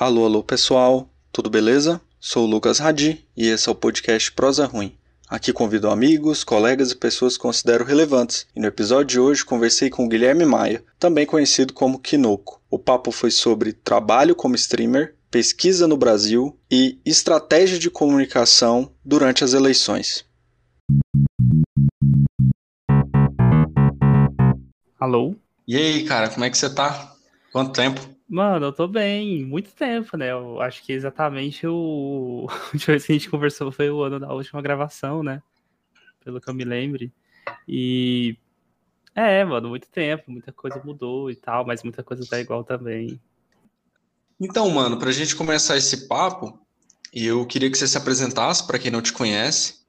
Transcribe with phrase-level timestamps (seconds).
[0.00, 2.00] Alô, alô pessoal, tudo beleza?
[2.18, 4.96] Sou o Lucas Radi e esse é o podcast Prosa Ruim.
[5.28, 8.46] Aqui convido amigos, colegas e pessoas que considero relevantes.
[8.56, 12.62] E no episódio de hoje conversei com o Guilherme Maia, também conhecido como Kinoko.
[12.70, 19.44] O papo foi sobre trabalho como streamer, pesquisa no Brasil e estratégia de comunicação durante
[19.44, 20.24] as eleições.
[24.98, 25.36] Alô?
[25.68, 27.14] E aí, cara, como é que você tá?
[27.52, 28.00] Quanto tempo?
[28.30, 30.30] Mano, eu tô bem, muito tempo, né?
[30.30, 32.46] Eu acho que exatamente o.
[32.72, 35.42] Última vez que a gente conversou foi o ano da última gravação, né?
[36.24, 37.12] Pelo que eu me lembre.
[37.66, 38.38] E.
[39.16, 43.20] É, mano, muito tempo, muita coisa mudou e tal, mas muita coisa tá igual também.
[44.40, 46.56] Então, mano, pra gente começar esse papo,
[47.12, 49.80] eu queria que você se apresentasse para quem não te conhece.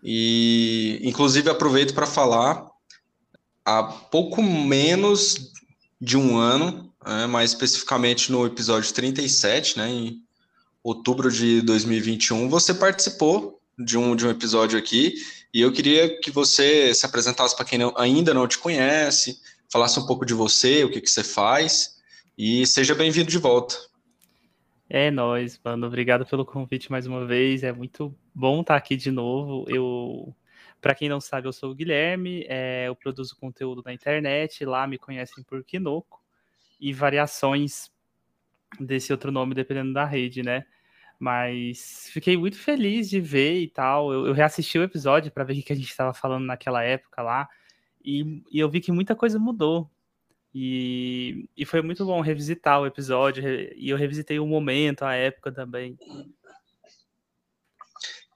[0.00, 2.70] E, inclusive, aproveito para falar
[3.64, 5.52] há pouco menos
[6.00, 10.22] de um ano é, mais especificamente no episódio 37, né, em
[10.82, 15.14] outubro de 2021, você participou de um, de um episódio aqui
[15.52, 19.40] e eu queria que você se apresentasse para quem não, ainda não te conhece,
[19.70, 21.98] falasse um pouco de você, o que, que você faz
[22.36, 23.76] e seja bem-vindo de volta.
[24.88, 25.86] É nóis, mano.
[25.86, 27.62] Obrigado pelo convite mais uma vez.
[27.62, 29.64] É muito bom estar aqui de novo.
[29.68, 30.34] Eu,
[30.80, 32.44] para quem não sabe, eu sou o Guilherme.
[32.48, 34.64] É, eu produzo conteúdo na internet.
[34.64, 36.19] Lá me conhecem por Kinoko
[36.80, 37.90] e variações
[38.78, 40.64] desse outro nome dependendo da rede, né?
[41.18, 44.12] Mas fiquei muito feliz de ver e tal.
[44.12, 47.20] Eu, eu reassisti o episódio para ver o que a gente estava falando naquela época
[47.20, 47.48] lá.
[48.02, 49.90] E, e, eu vi que muita coisa mudou.
[50.54, 53.44] E, e foi muito bom revisitar o episódio.
[53.76, 55.98] E eu revisitei o momento, a época também.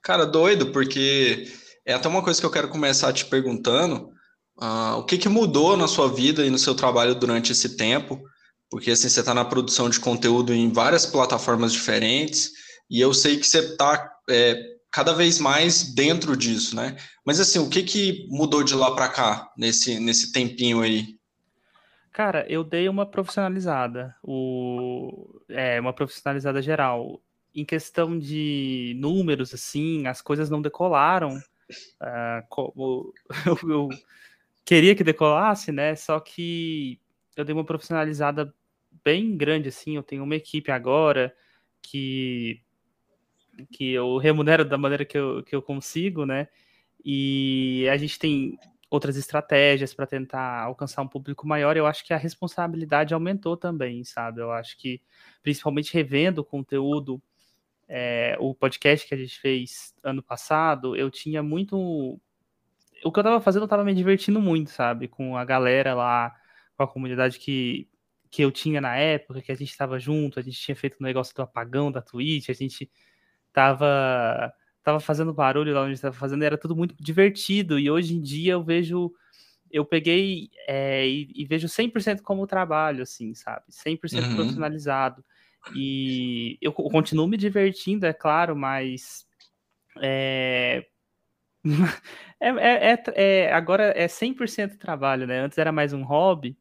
[0.03, 1.47] Cara, doido, porque
[1.83, 4.11] é até uma coisa que eu quero começar te perguntando.
[4.61, 8.21] Uh, o que, que mudou na sua vida e no seu trabalho durante esse tempo?
[8.69, 12.51] Porque assim você está na produção de conteúdo em várias plataformas diferentes
[12.89, 16.95] e eu sei que você está é, cada vez mais dentro disso, né?
[17.25, 21.15] Mas assim, o que que mudou de lá para cá nesse nesse tempinho aí?
[22.11, 27.21] Cara, eu dei uma profissionalizada, o é uma profissionalizada geral.
[27.53, 33.13] Em questão de números, assim, as coisas não decolaram uh, como
[33.45, 33.89] eu, eu
[34.63, 35.95] queria que decolasse, né?
[35.95, 36.99] Só que
[37.35, 38.53] eu dei uma profissionalizada
[39.03, 39.95] bem grande, assim.
[39.95, 41.35] Eu tenho uma equipe agora
[41.81, 42.61] que,
[43.71, 46.47] que eu remunero da maneira que eu, que eu consigo, né?
[47.03, 48.57] E a gente tem
[48.89, 51.75] outras estratégias para tentar alcançar um público maior.
[51.77, 54.41] Eu acho que a responsabilidade aumentou também, sabe?
[54.41, 55.01] Eu acho que,
[55.43, 57.21] principalmente revendo o conteúdo,
[57.87, 62.19] é, o podcast que a gente fez ano passado, eu tinha muito.
[63.03, 65.07] O que eu estava fazendo, eu estava me divertindo muito, sabe?
[65.07, 66.33] Com a galera lá
[66.75, 67.87] com a comunidade que,
[68.29, 71.03] que eu tinha na época, que a gente estava junto, a gente tinha feito um
[71.03, 72.89] negócio do apagão da Twitch, a gente
[73.53, 74.53] tava,
[74.83, 78.53] tava fazendo barulho lá onde estava fazendo, era tudo muito divertido, e hoje em dia
[78.53, 79.13] eu vejo,
[79.71, 83.63] eu peguei é, e, e, vejo 100% como trabalho, assim, sabe?
[83.71, 84.35] 100% uhum.
[84.35, 85.23] profissionalizado.
[85.75, 89.25] E eu continuo me divertindo, é claro, mas
[90.01, 90.85] é,
[92.39, 95.39] é, é, é, é, agora é 100% trabalho, né?
[95.39, 96.55] Antes era mais um hobby,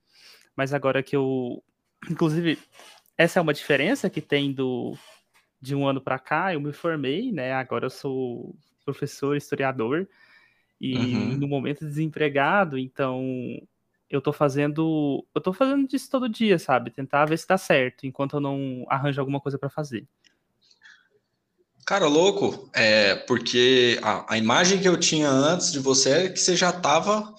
[0.57, 1.63] mas agora que eu.
[2.11, 2.59] Inclusive,
[3.17, 4.97] essa é uma diferença que tem do
[5.61, 6.53] de um ano para cá.
[6.53, 7.53] Eu me formei, né?
[7.53, 8.55] Agora eu sou
[8.85, 10.07] professor, historiador,
[10.81, 11.39] e uhum.
[11.39, 13.25] no momento desempregado, então
[14.11, 15.27] eu tô fazendo.
[15.35, 16.91] Eu tô fazendo disso todo dia, sabe?
[16.91, 20.07] Tentar ver se dá certo, enquanto eu não arranjo alguma coisa para fazer.
[21.87, 26.41] Cara, louco, é porque a, a, imagem que eu tinha antes de você é que
[26.41, 27.35] você já estava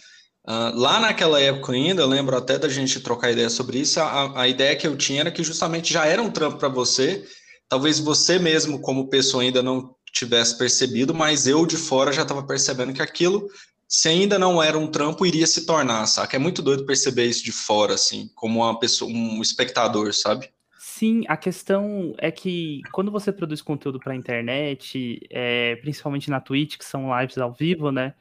[0.47, 4.41] Uh, lá naquela época ainda, eu lembro até da gente trocar ideia sobre isso, a,
[4.41, 7.25] a ideia que eu tinha era que justamente já era um trampo para você,
[7.67, 12.45] talvez você mesmo como pessoa ainda não tivesse percebido, mas eu de fora já estava
[12.45, 13.47] percebendo que aquilo,
[13.87, 16.35] se ainda não era um trampo, iria se tornar, sabe?
[16.35, 20.49] É muito doido perceber isso de fora, assim, como uma pessoa, um espectador, sabe?
[20.77, 26.39] Sim, a questão é que quando você produz conteúdo para a internet, é, principalmente na
[26.39, 28.13] Twitch, que são lives ao vivo, né?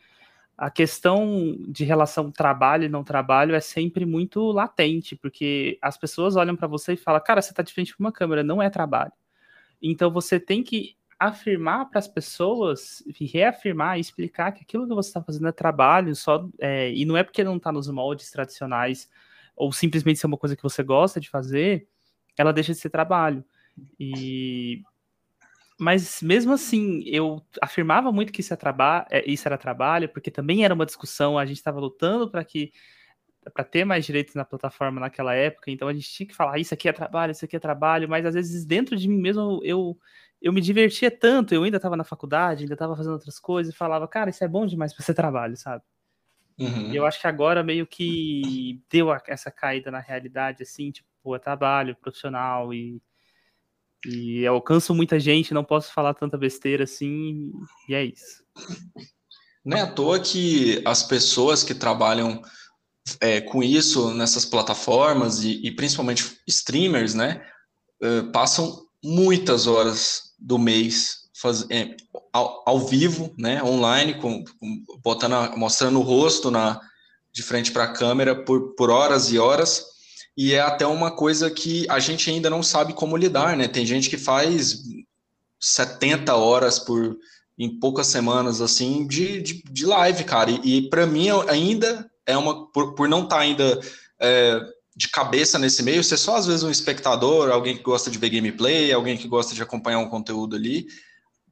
[0.56, 6.37] A questão de relação trabalho e não trabalho é sempre muito latente, porque as pessoas
[6.37, 8.71] olham para você e falam, cara, você está de frente para uma câmera, não é
[8.71, 9.12] trabalho.
[9.83, 15.09] Então você tem que afirmar para as pessoas, reafirmar e explicar que aquilo que você
[15.09, 19.09] está fazendo é trabalho, só é, e não é porque não está nos moldes tradicionais
[19.56, 21.87] ou simplesmente ser uma coisa que você gosta de fazer,
[22.37, 23.45] ela deixa de ser trabalho.
[23.99, 24.83] E
[25.79, 28.59] mas mesmo assim, eu afirmava muito que isso, é
[29.11, 32.73] é, isso era trabalho, porque também era uma discussão, a gente estava lutando para que
[33.53, 36.73] para ter mais direitos na plataforma naquela época, então a gente tinha que falar isso
[36.73, 39.99] aqui é trabalho, isso aqui é trabalho, mas às vezes dentro de mim mesmo eu
[40.41, 43.77] eu me divertia tanto, eu ainda estava na faculdade, ainda estava fazendo outras coisas e
[43.77, 45.82] falava, cara, isso é bom demais para ser trabalho, sabe?
[46.59, 46.93] Uhum.
[46.93, 51.38] E eu acho que agora meio que deu essa caída na realidade, assim, tipo, é
[51.38, 53.00] trabalho profissional e,
[54.06, 57.53] e alcanço muita gente, não posso falar tanta besteira assim,
[57.89, 58.45] e é isso.
[59.65, 62.43] Não é à toa que as pessoas que trabalham
[63.21, 67.45] é, com isso nessas plataformas e, e principalmente streamers, né,
[68.03, 71.95] uh, passam muitas horas do mês faz, é,
[72.33, 76.81] ao, ao, vivo, né, online, com, com, botando, mostrando o rosto na,
[77.33, 79.85] de frente para a câmera por, por horas e horas.
[80.36, 83.69] E é até uma coisa que a gente ainda não sabe como lidar, né?
[83.69, 84.82] Tem gente que faz
[85.60, 87.16] 70 horas por
[87.56, 90.50] em poucas semanas assim de, de, de live, cara.
[90.50, 93.81] E, e para mim ainda é uma por, por não estar tá ainda
[94.20, 94.60] é,
[94.96, 98.31] de cabeça nesse meio, ser só às vezes um espectador, alguém que gosta de ver
[98.31, 100.86] gameplay, alguém que gosta de acompanhar um conteúdo ali.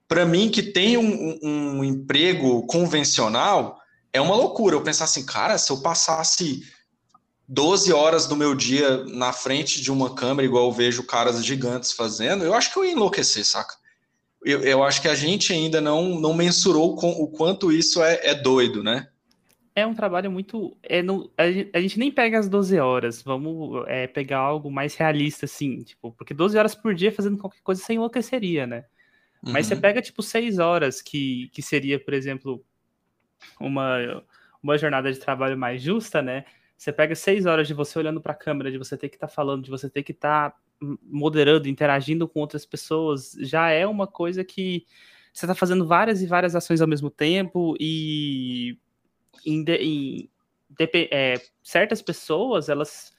[0.06, 3.78] Para mim, que tem um, um, um, emprego convencional,
[4.12, 4.76] é uma loucura.
[4.76, 6.62] Eu pensar assim, cara, se eu passasse
[7.48, 11.92] 12 horas do meu dia na frente de uma câmera, igual eu vejo caras gigantes
[11.92, 13.74] fazendo, eu acho que eu ia enlouquecer, saca?
[14.44, 18.20] Eu, eu acho que a gente ainda não, não mensurou com o quanto isso é,
[18.22, 19.08] é doido, né?
[19.74, 20.76] é um trabalho muito.
[20.82, 24.70] É, não, a, gente, a, gente, nem pega as 12 horas, vamos é, pegar algo
[24.70, 28.84] mais realista, assim, tipo, porque 12 horas por dia fazendo qualquer coisa você enlouqueceria, né?
[29.42, 29.52] Uhum.
[29.52, 29.80] Mas você uhum.
[29.80, 32.62] pega, tipo, 6 horas, que, que seria, por exemplo,
[33.58, 34.22] uma,
[34.62, 36.44] uma jornada de trabalho mais justa, né?
[36.82, 39.28] Você pega 6 horas de você olhando para a câmera, de você ter que estar
[39.28, 40.56] tá falando, de você ter que estar tá
[41.00, 44.84] moderando, interagindo com outras pessoas, já é uma coisa que
[45.32, 48.76] você está fazendo várias e várias ações ao mesmo tempo e
[51.12, 53.14] é, certas pessoas, elas,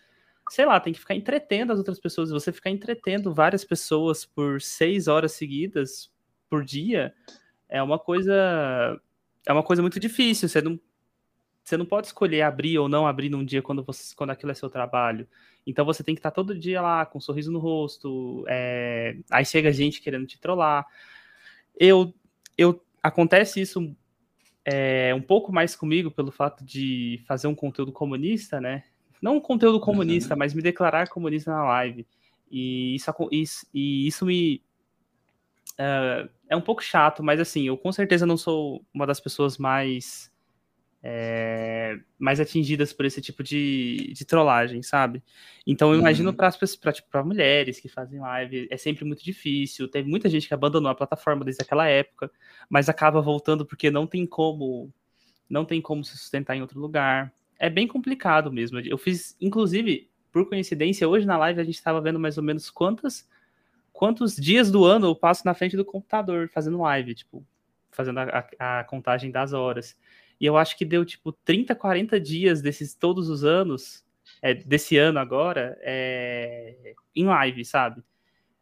[0.49, 2.31] sei lá, tem que ficar entretendo as outras pessoas.
[2.31, 6.11] Você ficar entretendo várias pessoas por seis horas seguidas
[6.49, 7.13] por dia
[7.69, 9.01] é uma coisa
[9.47, 10.49] é uma coisa muito difícil.
[10.49, 10.77] Você não
[11.63, 14.55] você não pode escolher abrir ou não abrir num dia quando você quando aquilo é
[14.55, 15.27] seu trabalho.
[15.65, 18.43] Então você tem que estar todo dia lá com um sorriso no rosto.
[18.47, 19.15] É...
[19.31, 20.85] Aí chega gente querendo te trollar.
[21.79, 22.13] Eu
[22.57, 23.95] eu acontece isso
[24.65, 28.83] é, um pouco mais comigo pelo fato de fazer um conteúdo comunista, né?
[29.21, 30.39] Não um conteúdo comunista, uhum.
[30.39, 32.05] mas me declarar comunista na live.
[32.51, 34.61] E isso, isso, e isso me.
[35.73, 39.57] Uh, é um pouco chato, mas assim, eu com certeza não sou uma das pessoas
[39.57, 40.31] mais
[41.05, 45.21] é, mais atingidas por esse tipo de, de trollagem, sabe?
[45.67, 46.35] Então eu imagino uhum.
[46.35, 46.49] para
[46.93, 49.89] tipo, mulheres que fazem live, é sempre muito difícil.
[49.89, 52.31] Teve muita gente que abandonou a plataforma desde aquela época,
[52.69, 54.89] mas acaba voltando porque não tem como
[55.49, 57.31] não tem como se sustentar em outro lugar.
[57.59, 58.79] É bem complicado mesmo.
[58.79, 62.69] Eu fiz, inclusive, por coincidência, hoje na live a gente estava vendo mais ou menos
[62.69, 63.27] quantas
[63.91, 67.45] quantos dias do ano eu passo na frente do computador fazendo live, tipo,
[67.91, 69.95] fazendo a, a, a contagem das horas.
[70.43, 74.03] E eu acho que deu tipo 30, 40 dias desses todos os anos,
[74.41, 78.03] é, desse ano agora, é, em live, sabe?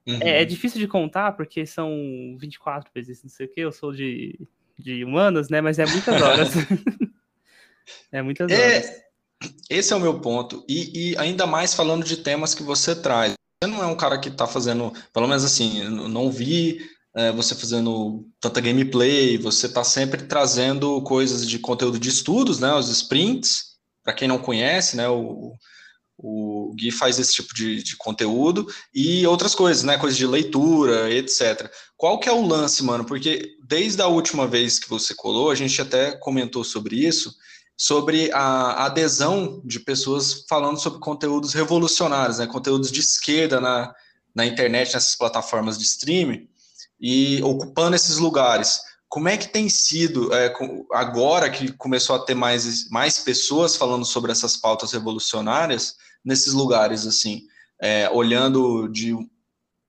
[0.07, 0.19] Uhum.
[0.22, 3.92] É, é, difícil de contar porque são 24 vezes, não sei o que, eu sou
[3.92, 4.39] de,
[4.78, 5.60] de humanas, né?
[5.60, 6.50] Mas é muitas horas.
[8.13, 9.01] é muitas é, horas.
[9.68, 10.63] Esse é o meu ponto.
[10.69, 13.34] E, e, ainda mais falando de temas que você traz.
[13.60, 16.79] Você não é um cara que está fazendo, pelo menos assim, não vi
[17.15, 22.74] é, você fazendo tanta gameplay, você está sempre trazendo coisas de conteúdo de estudos, né?
[22.74, 25.10] Os sprints, para quem não conhece, né?
[25.10, 25.53] O,
[26.18, 29.98] o Gui faz esse tipo de, de, conteúdo e outras coisas, né?
[29.98, 31.70] Coisas de leitura, etc.
[31.98, 33.03] Qual que é o lance, mano?
[33.03, 37.36] Porque desde a última vez que você colou, a gente até comentou sobre isso,
[37.75, 42.48] sobre a adesão de pessoas falando sobre conteúdos revolucionários, né?
[42.48, 43.94] Conteúdos de esquerda na,
[44.34, 46.48] na internet, nessas plataformas de streaming
[47.01, 48.79] e ocupando esses lugares.
[49.10, 50.53] Como é que tem sido, é,
[50.93, 57.05] agora que começou a ter mais, mais pessoas falando sobre essas pautas revolucionárias, nesses lugares,
[57.08, 57.41] assim,
[57.81, 59.13] é, olhando de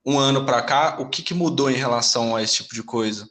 [0.05, 3.29] um ano para cá, o que, que, mudou em relação a esse tipo de coisa?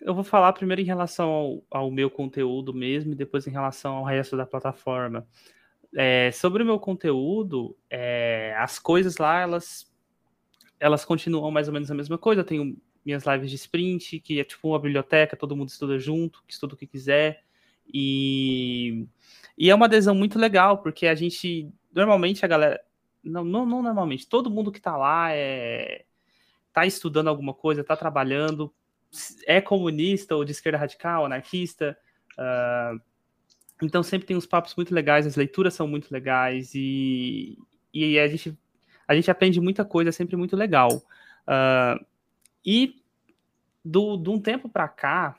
[0.00, 3.96] Eu vou falar primeiro em relação ao, ao meu conteúdo mesmo e depois em relação
[3.96, 5.26] ao resto da plataforma.
[5.94, 9.87] É, sobre o meu conteúdo, é, as coisas lá, elas
[10.80, 12.40] elas continuam mais ou menos a mesma coisa.
[12.40, 16.42] Eu tenho minhas lives de sprint, que é tipo uma biblioteca, todo mundo estuda junto,
[16.48, 17.42] estuda o que quiser.
[17.92, 19.06] E,
[19.56, 22.80] e é uma adesão muito legal, porque a gente, normalmente a galera,
[23.22, 26.04] não, não, não normalmente, todo mundo que tá lá é
[26.72, 28.72] tá estudando alguma coisa, tá trabalhando,
[29.46, 31.98] é comunista ou de esquerda radical, anarquista,
[32.38, 33.00] uh,
[33.82, 37.58] Então sempre tem uns papos muito legais, as leituras são muito legais e,
[37.92, 38.56] e a, gente,
[39.08, 41.02] a gente aprende muita coisa, é sempre muito legal.
[41.48, 42.04] Uh,
[42.64, 43.02] e
[43.84, 45.36] do, de um tempo para cá,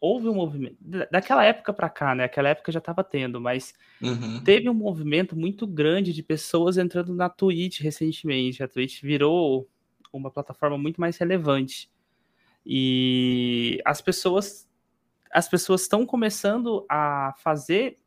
[0.00, 0.76] houve um movimento.
[1.10, 2.24] Daquela época para cá, né?
[2.24, 4.42] Aquela época já estava tendo, mas uhum.
[4.44, 8.62] teve um movimento muito grande de pessoas entrando na Twitch recentemente.
[8.62, 9.68] A Twitch virou
[10.12, 11.90] uma plataforma muito mais relevante.
[12.64, 14.68] E as pessoas
[15.30, 17.98] as pessoas estão começando a fazer.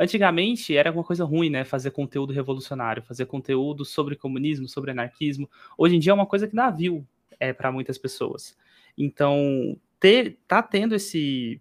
[0.00, 1.62] Antigamente era uma coisa ruim, né?
[1.62, 5.46] Fazer conteúdo revolucionário, fazer conteúdo sobre comunismo, sobre anarquismo.
[5.76, 7.06] Hoje em dia é uma coisa que dá view
[7.38, 8.56] é, para muitas pessoas.
[8.96, 11.60] Então, ter, tá tendo esse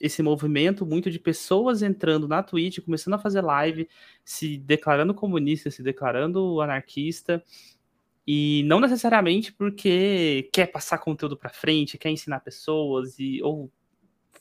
[0.00, 3.88] esse movimento muito de pessoas entrando na Twitch, começando a fazer live,
[4.24, 7.42] se declarando comunista, se declarando anarquista,
[8.26, 13.70] e não necessariamente porque quer passar conteúdo para frente, quer ensinar pessoas e ou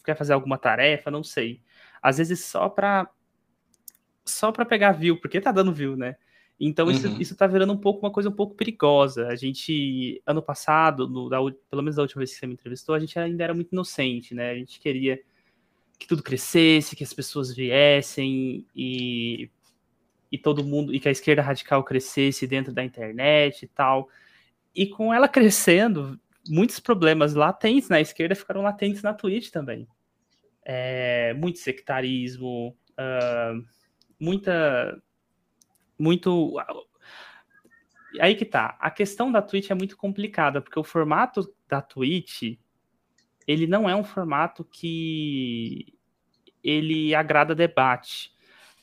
[0.03, 1.61] quer fazer alguma tarefa, não sei.
[2.01, 3.09] Às vezes só para
[4.25, 6.15] só para pegar view, porque tá dando view, né?
[6.59, 7.19] Então isso, uhum.
[7.19, 9.27] isso tá virando um pouco uma coisa um pouco perigosa.
[9.27, 11.37] A gente, ano passado, no, da,
[11.69, 14.33] pelo menos da última vez que você me entrevistou, a gente ainda era muito inocente,
[14.33, 14.51] né?
[14.51, 15.19] A gente queria
[15.99, 19.49] que tudo crescesse, que as pessoas viessem e,
[20.31, 24.07] e todo mundo, e que a esquerda radical crescesse dentro da internet e tal.
[24.75, 29.87] E com ela crescendo, muitos problemas latentes na esquerda ficaram latentes na Twitch também.
[30.65, 33.63] É, muito sectarismo, uh,
[34.23, 35.01] muita.
[35.99, 36.55] Muito.
[38.19, 38.77] Aí que tá.
[38.79, 42.57] A questão da Twitch é muito complicada, porque o formato da Twitch
[43.47, 45.93] ele não é um formato que
[46.63, 48.31] ele agrada debate.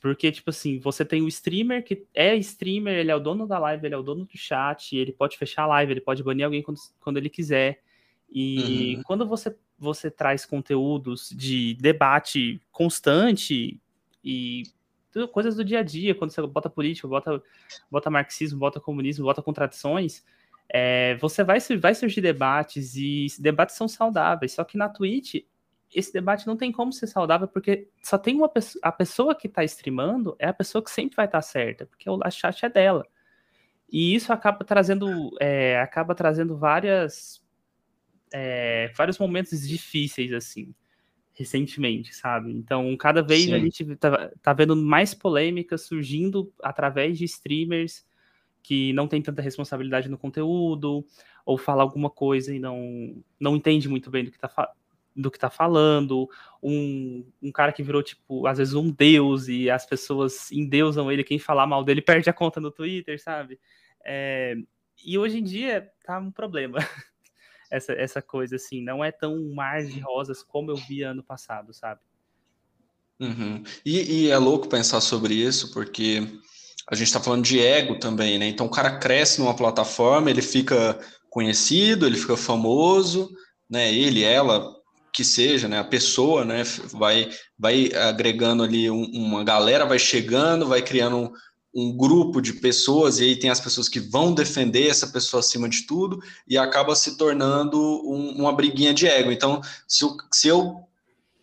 [0.00, 3.58] Porque, tipo assim, você tem o streamer que é streamer, ele é o dono da
[3.58, 6.44] live, ele é o dono do chat, ele pode fechar a live, ele pode banir
[6.44, 7.82] alguém quando, quando ele quiser.
[8.30, 9.02] E uhum.
[9.02, 13.78] quando você, você traz conteúdos de debate constante
[14.24, 14.62] e
[15.32, 17.42] coisas do dia a dia, quando você bota política, bota,
[17.90, 20.24] bota marxismo, bota comunismo, bota contradições,
[20.68, 24.52] é, você vai, vai surgir debates e debates são saudáveis.
[24.52, 25.42] Só que na Twitch
[25.92, 29.48] esse debate não tem como ser saudável, porque só tem uma pessoa, a pessoa que
[29.48, 32.68] está streamando é a pessoa que sempre vai estar tá certa, porque a chat é
[32.68, 33.04] dela.
[33.90, 37.44] E isso acaba trazendo, é, acaba trazendo várias,
[38.32, 40.72] é, vários momentos difíceis, assim,
[41.40, 42.52] recentemente, sabe?
[42.52, 43.54] Então, cada vez Sim.
[43.54, 48.04] a gente tá, tá vendo mais polêmicas surgindo através de streamers
[48.62, 51.02] que não tem tanta responsabilidade no conteúdo,
[51.46, 54.70] ou fala alguma coisa e não, não entende muito bem do que está
[55.16, 56.30] do que tá falando,
[56.62, 61.24] um, um cara que virou, tipo, às vezes um deus e as pessoas endeusam ele,
[61.24, 63.58] quem falar mal dele perde a conta no Twitter, sabe?
[64.04, 64.54] É,
[65.04, 66.78] e hoje em dia tá um problema.
[67.70, 71.72] essa, essa coisa, assim, não é tão mar de rosas como eu via ano passado,
[71.72, 72.00] sabe?
[73.20, 73.62] Uhum.
[73.84, 76.26] E, e é louco pensar sobre isso, porque
[76.90, 78.48] a gente está falando de ego também, né?
[78.48, 80.98] Então o cara cresce numa plataforma, ele fica
[81.28, 83.30] conhecido, ele fica famoso,
[83.68, 83.92] né?
[83.92, 84.74] Ele, ela,
[85.12, 86.62] que seja, né, a pessoa, né,
[86.92, 91.32] vai, vai agregando ali um, uma galera, vai chegando, vai criando
[91.74, 95.68] um, grupo de pessoas, e aí tem as pessoas que vão defender essa pessoa acima
[95.68, 99.30] de tudo, e acaba se tornando um, uma briguinha de ego.
[99.30, 100.76] Então, se eu, se eu,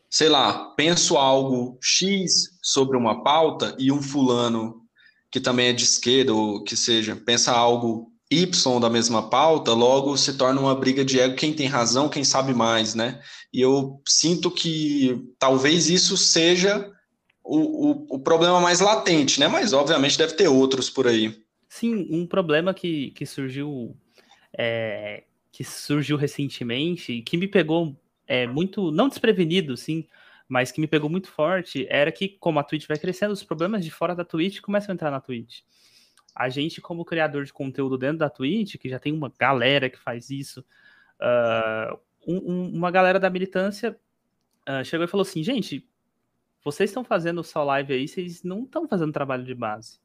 [0.10, 4.82] sei lá, penso algo X sobre uma pauta, e um fulano
[5.32, 10.18] que também é de esquerda, ou que seja, pensa algo Y da mesma pauta, logo
[10.18, 13.22] se torna uma briga de ego, quem tem razão, quem sabe mais, né?
[13.54, 16.92] E eu sinto que talvez isso seja
[17.56, 19.48] o, o, problema mais latente, né?
[19.48, 21.42] Mas obviamente deve ter outros por aí.
[21.70, 23.96] Sim, um problema que, que surgiu
[24.58, 27.96] é, que surgiu recentemente, que me pegou
[28.28, 30.06] é, muito, não desprevenido, sim,
[30.48, 33.84] mas que me pegou muito forte, era que como a Twitch vai crescendo, os problemas
[33.84, 35.62] de fora da Twitch começam a entrar na Twitch
[36.38, 39.98] a gente, como criador de conteúdo dentro da Twitch, que já tem uma galera que
[39.98, 40.64] faz isso,
[41.20, 44.00] uh, um, uma galera da militância
[44.70, 45.90] uh, chegou e falou assim: gente,
[46.72, 50.00] vocês estão fazendo só live aí, vocês não estão fazendo trabalho de base.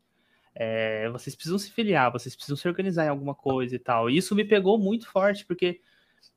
[0.54, 4.08] É, vocês precisam se filiar, vocês precisam se organizar em alguma coisa e tal.
[4.08, 5.80] E isso me pegou muito forte, porque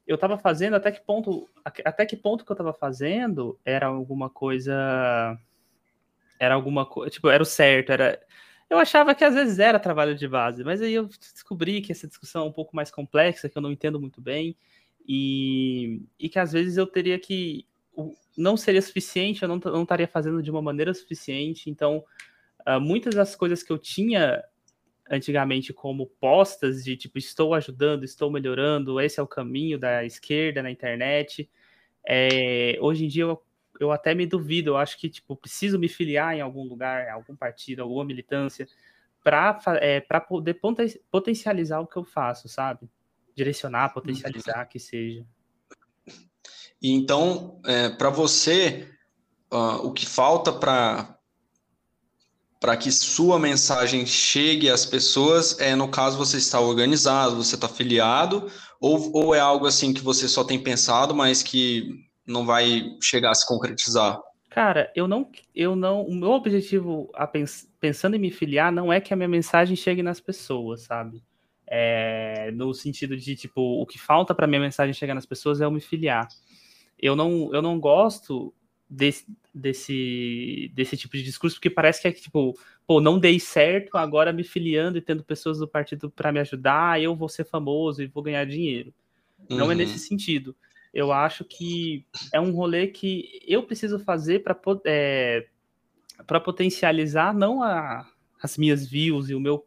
[0.08, 4.29] eu estava fazendo até que ponto, até que ponto que eu estava fazendo era alguma
[4.29, 5.38] coisa,
[6.39, 8.20] era alguma coisa, tipo, era o certo, era
[8.70, 12.08] eu achava que às vezes era trabalho de base, mas aí eu descobri que essa
[12.08, 14.58] discussão é um pouco mais complexa, que eu não entendo muito bem,
[15.08, 17.67] e, e que às vezes eu teria que.
[18.38, 22.04] Não seria suficiente, eu não, não estaria fazendo de uma maneira suficiente, então
[22.68, 24.44] uh, muitas das coisas que eu tinha
[25.10, 30.64] antigamente como postas de tipo estou ajudando, estou melhorando, esse é o caminho da esquerda
[30.64, 31.50] na internet.
[32.08, 33.42] É, hoje em dia eu
[33.80, 37.36] eu até me duvido, eu acho que, tipo, preciso me filiar em algum lugar, algum
[37.36, 38.68] partido, alguma militância,
[39.24, 40.60] para é, poder
[41.12, 42.90] potencializar o que eu faço, sabe?
[43.36, 44.68] Direcionar, potencializar, uhum.
[44.68, 45.25] que seja.
[46.86, 48.88] E então, é, para você,
[49.51, 51.18] uh, o que falta para
[52.62, 57.65] para que sua mensagem chegue às pessoas é, no caso, você está organizado, você está
[57.65, 58.50] afiliado,
[58.80, 61.89] ou, ou é algo assim que você só tem pensado, mas que
[62.25, 64.20] não vai chegar a se concretizar?
[64.51, 69.01] Cara, eu não, eu não, o meu objetivo pens, pensando em me filiar não é
[69.01, 71.24] que a minha mensagem chegue nas pessoas, sabe?
[71.68, 75.65] É, no sentido de tipo, o que falta para minha mensagem chegar nas pessoas é
[75.65, 76.27] eu me filiar.
[77.00, 78.54] Eu não, eu não gosto
[78.90, 83.98] desse, desse, desse tipo de discurso, porque parece que é tipo, pô, não dei certo,
[83.98, 88.02] agora me filiando e tendo pessoas do partido para me ajudar, eu vou ser famoso
[88.02, 88.94] e vou ganhar dinheiro.
[89.50, 89.58] Uhum.
[89.58, 90.00] Não é nesse uhum.
[90.00, 90.56] sentido.
[90.94, 95.46] Eu acho que é um rolê que eu preciso fazer para é,
[96.44, 98.10] potencializar não a,
[98.42, 99.66] as minhas views e o meu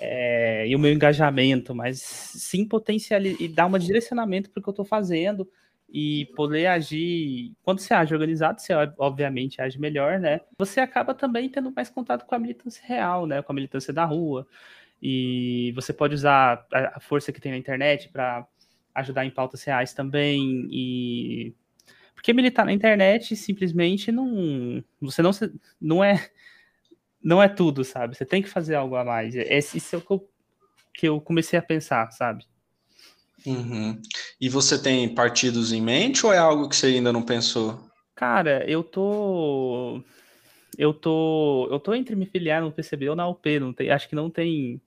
[0.00, 4.68] é, e o meu engajamento, mas sim potencializar e dar um direcionamento para o que
[4.68, 5.48] eu estou fazendo,
[5.96, 7.52] e poder agir.
[7.62, 10.40] Quando você age organizado, você obviamente age melhor, né?
[10.58, 13.40] Você acaba também tendo mais contato com a militância real, né?
[13.42, 14.44] Com a militância da rua.
[15.00, 18.44] E você pode usar a força que tem na internet para
[18.92, 20.66] ajudar em pautas reais também.
[20.72, 21.54] E
[22.12, 24.82] porque militar na internet simplesmente não.
[25.00, 25.30] Você não,
[25.80, 26.28] não é.
[27.22, 28.16] Não é tudo, sabe?
[28.16, 29.34] Você tem que fazer algo a mais.
[29.36, 30.30] Esse, é o que eu,
[30.92, 32.44] que eu comecei a pensar, sabe?
[33.46, 34.00] Uhum.
[34.40, 37.88] E você tem partidos em mente ou é algo que você ainda não pensou?
[38.14, 40.02] Cara, eu tô.
[40.78, 41.68] Eu tô.
[41.70, 43.58] Eu tô entre me filiar no PCB ou na UP.
[43.58, 44.80] Não tem, acho que não tem.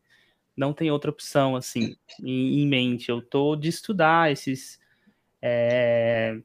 [0.56, 3.10] Não tem outra opção, assim, em, em mente.
[3.10, 4.80] Eu tô de estudar esses.
[5.42, 6.40] É,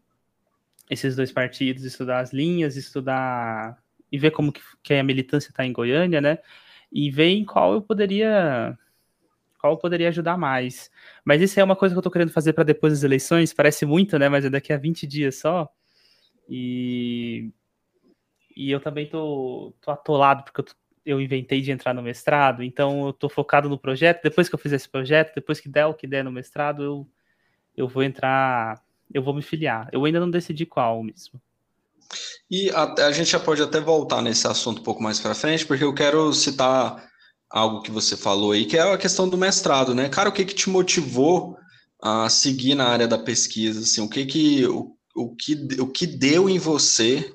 [0.91, 3.79] esses dois partidos, estudar as linhas, estudar.
[4.11, 6.39] E ver como que, que a militância está em Goiânia, né?
[6.93, 8.77] E ver em qual eu poderia
[9.63, 10.91] qual poderia ajudar mais.
[11.25, 13.87] Mas isso é uma coisa que eu estou querendo fazer para depois das eleições, parece
[13.87, 14.29] muito, né?
[14.29, 15.73] Mas é daqui a 20 dias só.
[16.49, 17.53] E,
[18.57, 20.67] e eu também tô, tô atolado, porque eu,
[21.07, 24.25] eu inventei de entrar no mestrado, então eu tô focado no projeto.
[24.25, 27.09] Depois que eu fizer esse projeto, depois que der o que der no mestrado, eu,
[27.77, 28.83] eu vou entrar,
[29.15, 29.89] eu vou me filiar.
[29.93, 31.41] Eu ainda não decidi qual mesmo.
[32.51, 35.65] E a, a gente já pode até voltar nesse assunto um pouco mais para frente,
[35.65, 37.12] porque eu quero citar
[37.53, 40.09] algo que você falou aí, que é a questão do mestrado, né?
[40.09, 41.57] Cara, o que que te motivou
[42.03, 43.81] a seguir na área da pesquisa?
[43.81, 47.31] Assim, o que que o, o que o que deu em você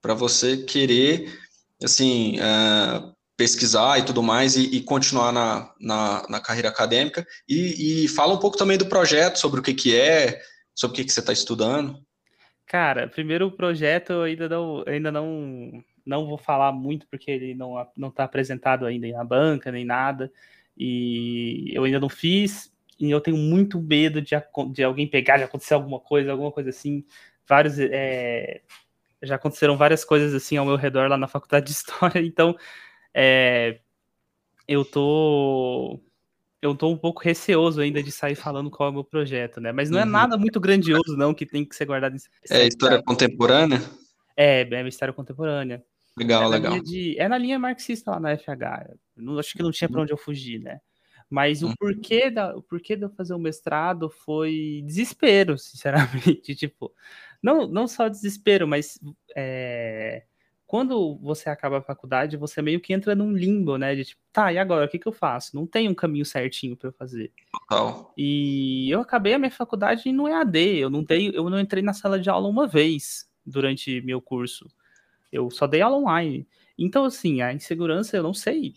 [0.00, 1.38] para você querer
[1.84, 8.04] assim é, pesquisar e tudo mais e, e continuar na, na, na, carreira acadêmica e,
[8.04, 10.40] e, fala um pouco também do projeto sobre o que que é,
[10.74, 12.00] sobre o que que você está estudando.
[12.66, 17.54] Cara, primeiro o projeto eu ainda não ainda não não vou falar muito porque ele
[17.54, 20.32] não não está apresentado ainda na banca nem nada
[20.76, 24.36] e eu ainda não fiz e eu tenho muito medo de,
[24.72, 27.04] de alguém pegar, de acontecer alguma coisa, alguma coisa assim.
[27.48, 28.62] Vários é,
[29.20, 32.56] já aconteceram várias coisas assim ao meu redor lá na faculdade de história, então
[33.12, 33.80] é,
[34.68, 36.00] eu tô
[36.60, 39.72] eu tô um pouco receoso ainda de sair falando qual é o meu projeto, né?
[39.72, 40.10] Mas não é uhum.
[40.10, 43.82] nada muito grandioso, não, que tem que ser guardado em É história contemporânea?
[44.36, 45.84] É, é história contemporânea.
[46.16, 46.80] Legal, é legal.
[46.80, 48.94] De, é na linha marxista lá na FH.
[49.16, 50.02] Não, acho que não tinha para uhum.
[50.04, 50.80] onde eu fugir, né?
[51.28, 51.74] Mas o uhum.
[51.78, 56.54] porquê, da, o porquê de eu fazer o mestrado foi desespero, sinceramente.
[56.54, 56.92] tipo,
[57.42, 58.98] não, não só desespero, mas
[59.34, 60.24] é,
[60.72, 63.94] quando você acaba a faculdade, você meio que entra num limbo, né?
[63.94, 64.86] De tipo, tá, e agora?
[64.86, 65.54] O que, que eu faço?
[65.54, 67.30] Não tem um caminho certinho para eu fazer.
[67.52, 68.12] Total.
[68.16, 70.78] E eu acabei a minha faculdade no EAD.
[70.78, 74.66] Eu não, dei, eu não entrei na sala de aula uma vez durante meu curso.
[75.32, 76.46] Eu só dei aula online.
[76.78, 78.74] Então, assim, a insegurança eu não sei.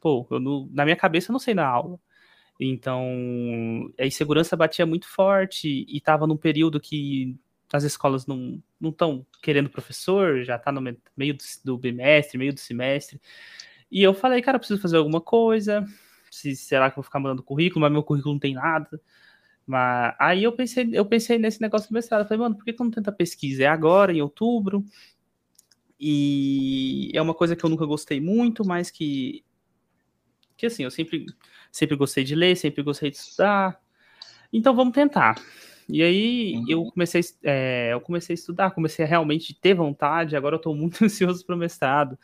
[0.00, 2.00] Pô, não, na minha cabeça eu não sei na aula.
[2.58, 3.04] Então,
[3.98, 7.36] a insegurança batia muito forte e estava num período que
[7.72, 12.60] as escolas não estão querendo professor, já está no meio do, do, bimestre, meio do
[12.60, 13.20] semestre.
[13.90, 15.84] E eu falei, cara, eu preciso fazer alguma coisa.
[16.30, 17.80] Se, será que eu vou ficar mandando currículo?
[17.80, 19.00] Mas meu currículo não tem nada.
[19.66, 22.22] Mas aí eu pensei, eu pensei nesse negócio do mestrado.
[22.22, 23.64] Eu falei, mano, por que, que eu não tento pesquisa?
[23.64, 24.84] É agora, em outubro.
[26.04, 29.44] E é uma coisa que eu nunca gostei muito, mas que,
[30.56, 31.26] que assim, eu sempre,
[31.70, 33.80] sempre gostei de ler, sempre gostei de estudar.
[34.52, 35.40] Então vamos tentar.
[35.88, 36.64] E aí uhum.
[36.68, 40.34] eu comecei, é, eu comecei a estudar, comecei a realmente ter vontade.
[40.34, 42.18] Agora eu estou muito ansioso para o mestrado.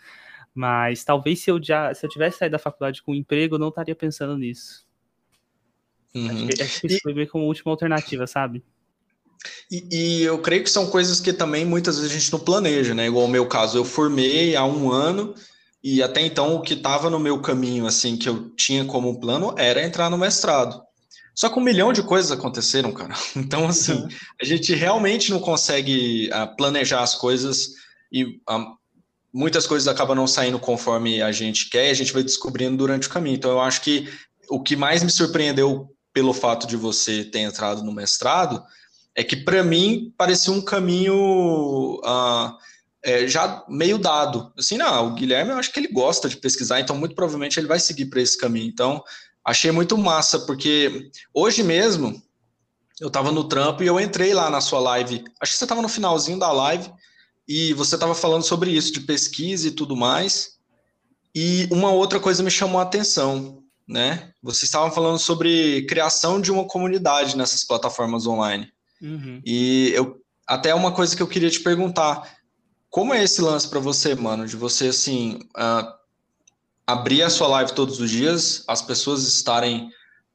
[0.53, 3.61] Mas talvez se eu já, se eu tivesse saído da faculdade com um emprego, eu
[3.61, 4.85] não estaria pensando nisso.
[6.13, 6.31] Uhum.
[6.31, 8.65] Acho, que, acho que isso foi meio como última alternativa, sabe?
[9.71, 12.95] E, e, eu creio que são coisas que também muitas vezes a gente não planeja,
[12.95, 13.07] né?
[13.07, 15.35] Igual o meu caso, eu formei há um ano
[15.83, 19.55] e até então o que estava no meu caminho, assim, que eu tinha como plano
[19.57, 20.83] era entrar no mestrado.
[21.35, 23.15] Só que um milhão de coisas aconteceram, cara.
[23.37, 24.09] Então, assim, uhum.
[24.41, 27.75] a gente realmente não consegue uh, planejar as coisas
[28.11, 28.77] e uh,
[29.33, 33.07] muitas coisas acabam não saindo conforme a gente quer e a gente vai descobrindo durante
[33.07, 33.37] o caminho.
[33.37, 34.09] Então, eu acho que
[34.51, 38.61] o que mais me surpreendeu pelo fato de você ter entrado no mestrado
[39.19, 42.01] é que, para mim, parecia um caminho.
[42.05, 42.57] Uh,
[43.03, 44.53] é, já meio dado.
[44.57, 47.67] Assim, não, o Guilherme eu acho que ele gosta de pesquisar, então muito provavelmente ele
[47.67, 48.69] vai seguir para esse caminho.
[48.69, 49.03] Então,
[49.45, 52.23] achei muito massa, porque hoje mesmo
[53.01, 55.25] eu estava no trampo e eu entrei lá na sua live.
[55.41, 56.89] Acho que você estava no finalzinho da live
[57.47, 60.59] e você estava falando sobre isso, de pesquisa e tudo mais.
[61.35, 64.31] E uma outra coisa me chamou a atenção, né?
[64.41, 68.71] Vocês estavam falando sobre criação de uma comunidade nessas plataformas online.
[69.01, 69.41] Uhum.
[69.45, 72.23] E eu até uma coisa que eu queria te perguntar
[72.91, 74.47] como é esse lance para você, mano?
[74.47, 75.93] De você, assim, uh,
[76.87, 79.91] abrir a sua live todos os dias, as pessoas estarem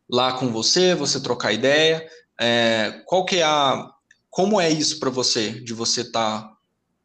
[0.10, 2.08] lá com você, você trocar ideia.
[2.40, 3.90] É, qual que é a.
[4.30, 5.62] Como é isso para você?
[5.62, 6.54] De você estar tá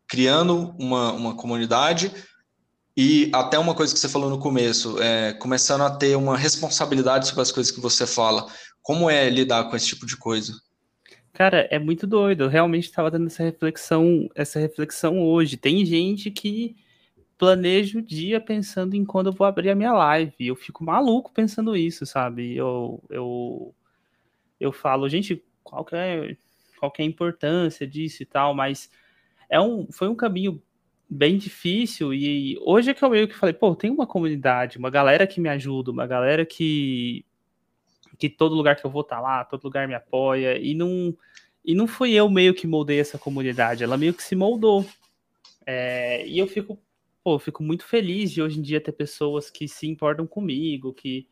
[0.07, 2.12] criando uma, uma comunidade
[2.97, 7.29] e até uma coisa que você falou no começo, é, começando a ter uma responsabilidade
[7.29, 8.47] sobre as coisas que você fala.
[8.83, 10.53] Como é lidar com esse tipo de coisa?
[11.38, 12.42] Cara, é muito doido.
[12.42, 15.57] Eu realmente estava dando essa reflexão, essa reflexão hoje.
[15.57, 16.74] Tem gente que
[17.38, 20.35] planeja o dia pensando em quando eu vou abrir a minha live.
[20.40, 22.57] Eu fico maluco pensando isso, sabe?
[22.57, 23.72] Eu, eu,
[24.59, 26.37] eu falo, gente, qual que é,
[26.77, 28.90] qual que é a importância disso e tal, mas
[29.48, 30.61] é um, foi um caminho
[31.09, 34.90] bem difícil e hoje é que eu meio que falei, pô, tem uma comunidade, uma
[34.90, 37.24] galera que me ajuda, uma galera que
[38.18, 41.16] que todo lugar que eu vou tá lá, todo lugar me apoia, e não,
[41.64, 44.85] e não fui eu meio que moldei essa comunidade, ela meio que se moldou.
[45.64, 46.78] É, e eu fico,
[47.22, 51.28] pô, fico muito feliz de hoje em dia ter pessoas que se importam comigo, que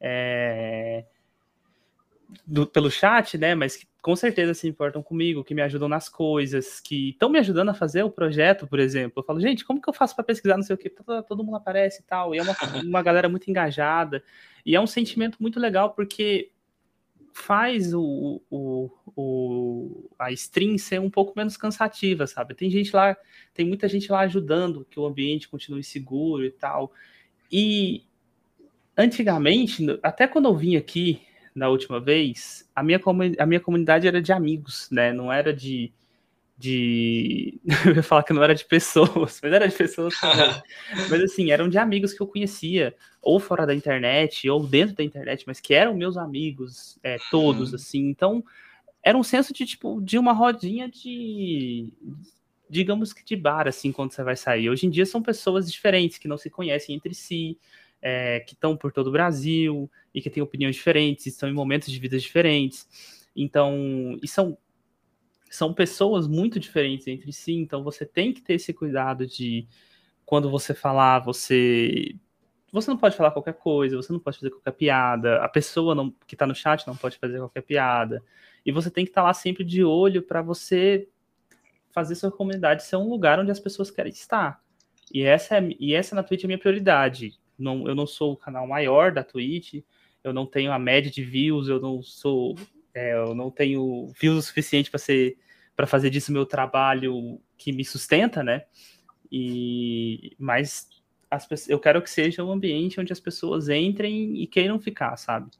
[0.00, 1.04] é,
[2.46, 3.54] do, pelo chat, né?
[3.54, 7.40] Mas que com certeza se importam comigo, que me ajudam nas coisas, que estão me
[7.40, 9.18] ajudando a fazer o projeto, por exemplo.
[9.18, 10.88] Eu falo, gente, como que eu faço para pesquisar não sei o que?
[10.88, 12.32] Todo, todo, mundo aparece e tal.
[12.32, 12.54] E é uma,
[12.86, 14.22] uma galera muito engajada.
[14.64, 16.52] E é um sentimento muito legal, porque
[17.34, 22.54] faz o, o, o, a stream ser um pouco menos cansativa, sabe?
[22.54, 23.16] Tem gente lá,
[23.52, 26.92] tem muita gente lá ajudando que o ambiente continue seguro e tal.
[27.50, 28.04] E
[28.96, 33.00] antigamente, até quando eu vim aqui na última vez, a minha,
[33.38, 35.10] a minha comunidade era de amigos, né?
[35.10, 35.90] Não era de.
[36.58, 37.58] de...
[37.86, 40.14] eu ia falar que não era de pessoas, mas era de pessoas
[41.08, 45.02] mas assim, eram de amigos que eu conhecia, ou fora da internet, ou dentro da
[45.02, 47.76] internet, mas que eram meus amigos, é, todos, uhum.
[47.76, 48.08] assim.
[48.10, 48.44] Então,
[49.02, 51.90] era um senso de, tipo, de uma rodinha de
[52.68, 54.68] digamos que de bar, assim, quando você vai sair.
[54.68, 57.56] Hoje em dia são pessoas diferentes, que não se conhecem entre si,
[58.08, 61.90] é, que estão por todo o Brasil e que têm opiniões diferentes, estão em momentos
[61.90, 62.86] de vida diferentes.
[63.34, 64.56] Então, e são,
[65.50, 69.66] são pessoas muito diferentes entre si, então você tem que ter esse cuidado de
[70.24, 72.14] quando você falar, você
[72.72, 76.14] você não pode falar qualquer coisa, você não pode fazer qualquer piada, a pessoa não,
[76.28, 78.22] que está no chat não pode fazer qualquer piada.
[78.64, 81.08] E você tem que estar tá lá sempre de olho para você
[81.90, 84.62] fazer sua comunidade ser um lugar onde as pessoas querem estar.
[85.12, 88.32] E essa, é, e essa na Twitch é a minha prioridade não, eu não sou
[88.32, 89.82] o canal maior da Twitch,
[90.22, 92.56] eu não tenho a média de views, eu não sou,
[92.94, 95.38] é, eu não tenho views o suficiente para ser
[95.74, 98.64] para fazer disso meu trabalho que me sustenta, né?
[99.30, 100.88] E mas
[101.30, 105.50] as, eu quero que seja um ambiente onde as pessoas entrem e queiram ficar, sabe?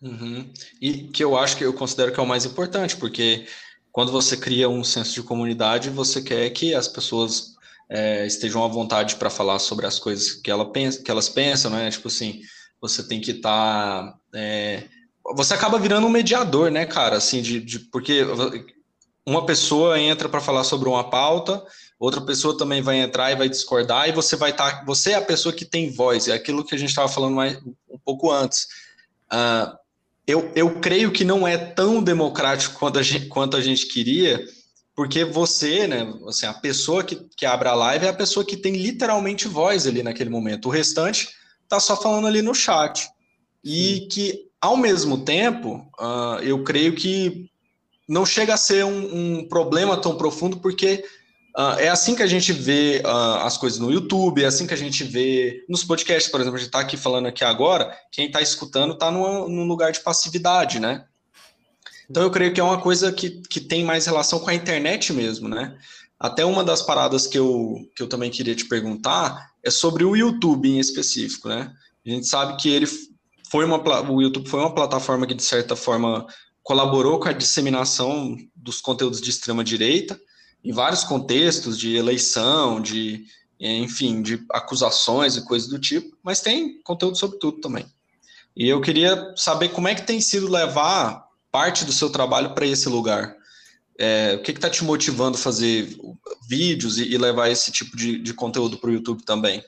[0.00, 0.50] Uhum.
[0.80, 3.46] E que eu acho que eu considero que é o mais importante, porque
[3.90, 7.55] quando você cria um senso de comunidade, você quer que as pessoas
[7.88, 11.70] é, estejam à vontade para falar sobre as coisas que, ela pensa, que elas pensam,
[11.70, 11.90] né?
[11.90, 12.40] Tipo assim,
[12.80, 14.12] você tem que estar.
[14.12, 14.84] Tá, é,
[15.34, 17.16] você acaba virando um mediador, né, cara?
[17.16, 18.22] Assim, de, de porque
[19.24, 21.64] uma pessoa entra para falar sobre uma pauta,
[21.98, 24.78] outra pessoa também vai entrar e vai discordar, e você vai estar.
[24.78, 27.34] Tá, você é a pessoa que tem voz, é aquilo que a gente estava falando
[27.34, 27.56] mais,
[27.88, 28.66] um pouco antes.
[29.32, 29.76] Uh,
[30.26, 34.44] eu, eu creio que não é tão democrático quanto a gente, quanto a gente queria,
[34.96, 38.56] porque você, né, assim, a pessoa que, que abre a live é a pessoa que
[38.56, 40.66] tem literalmente voz ali naquele momento.
[40.66, 41.28] O restante
[41.68, 43.06] tá só falando ali no chat.
[43.62, 47.50] E que, ao mesmo tempo, uh, eu creio que
[48.08, 51.04] não chega a ser um, um problema tão profundo, porque
[51.58, 54.72] uh, é assim que a gente vê uh, as coisas no YouTube, é assim que
[54.72, 58.28] a gente vê nos podcasts, por exemplo, a gente está aqui falando aqui agora, quem
[58.28, 61.04] está escutando está num lugar de passividade, né?
[62.08, 65.12] Então eu creio que é uma coisa que, que tem mais relação com a internet
[65.12, 65.76] mesmo, né?
[66.18, 70.16] Até uma das paradas que eu, que eu também queria te perguntar é sobre o
[70.16, 71.72] YouTube em específico, né?
[72.06, 72.86] A gente sabe que ele
[73.50, 73.78] foi uma
[74.10, 76.26] o YouTube foi uma plataforma que de certa forma
[76.62, 80.18] colaborou com a disseminação dos conteúdos de extrema direita
[80.64, 83.24] em vários contextos de eleição, de
[83.58, 87.86] enfim, de acusações e coisas do tipo, mas tem conteúdo sobre tudo também.
[88.56, 91.25] E eu queria saber como é que tem sido levar
[91.56, 93.34] parte do seu trabalho para esse lugar.
[93.98, 95.88] É, o que está te motivando a fazer
[96.46, 99.64] vídeos e, e levar esse tipo de, de conteúdo para o YouTube também?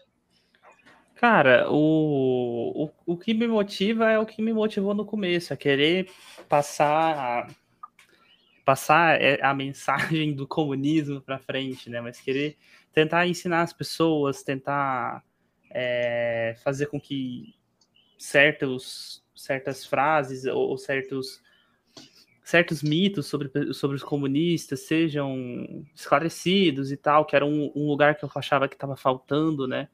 [1.15, 5.57] Cara, o, o, o que me motiva é o que me motivou no começo, é
[5.57, 6.11] querer
[6.47, 7.49] passar
[8.67, 12.03] passar é, a mensagem do comunismo para frente, né?
[12.03, 12.59] Mas querer
[12.93, 15.25] tentar ensinar as pessoas, tentar
[15.71, 17.55] é, fazer com que
[18.19, 21.48] certos, certas frases ou, ou certos
[22.49, 28.15] certos mitos sobre, sobre os comunistas sejam esclarecidos e tal, que era um, um lugar
[28.15, 29.87] que eu achava que estava faltando, né?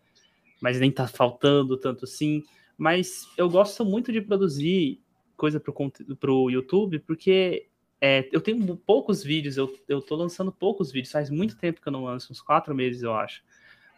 [0.61, 2.45] Mas nem está faltando tanto assim.
[2.79, 5.03] Mas eu gosto muito de produzir
[5.37, 7.67] coisa para o YouTube, porque
[8.01, 11.89] é, eu tenho poucos vídeos, eu, eu tô lançando poucos vídeos, faz muito tempo que
[11.89, 13.43] eu não lanço, uns quatro meses, eu acho.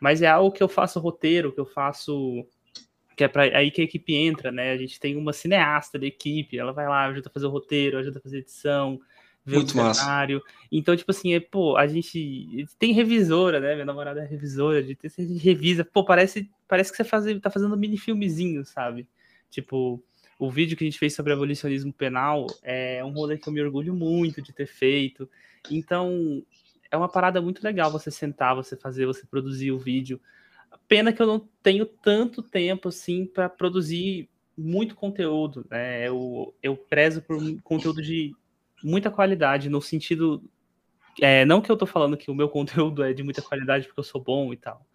[0.01, 2.47] Mas é algo que eu faço roteiro, que eu faço
[3.17, 4.73] que é para aí que a equipe entra, né?
[4.73, 7.99] A gente tem uma cineasta da equipe, ela vai lá, ajuda a fazer o roteiro,
[7.99, 9.01] ajuda a fazer edição,
[9.45, 10.43] ver Muito o cenário.
[10.71, 13.75] Então, tipo assim, é, pô, a gente tem revisora, né?
[13.75, 17.25] Minha namorada é revisora, a gente, a gente revisa, pô, parece, parece que você faz,
[17.41, 19.09] tá fazendo um mini filmezinho, sabe?
[19.49, 20.03] Tipo,
[20.39, 23.63] o vídeo que a gente fez sobre abolicionismo penal é um rolê que eu me
[23.63, 25.27] orgulho muito de ter feito.
[25.71, 26.45] Então,
[26.91, 30.21] é uma parada muito legal você sentar, você fazer, você produzir o vídeo.
[30.89, 36.07] Pena que eu não tenho tanto tempo assim para produzir muito conteúdo, né?
[36.07, 38.35] Eu, eu prezo por conteúdo de
[38.83, 40.43] muita qualidade, no sentido.
[41.21, 44.01] É, não que eu tô falando que o meu conteúdo é de muita qualidade porque
[44.01, 44.87] eu sou bom e tal,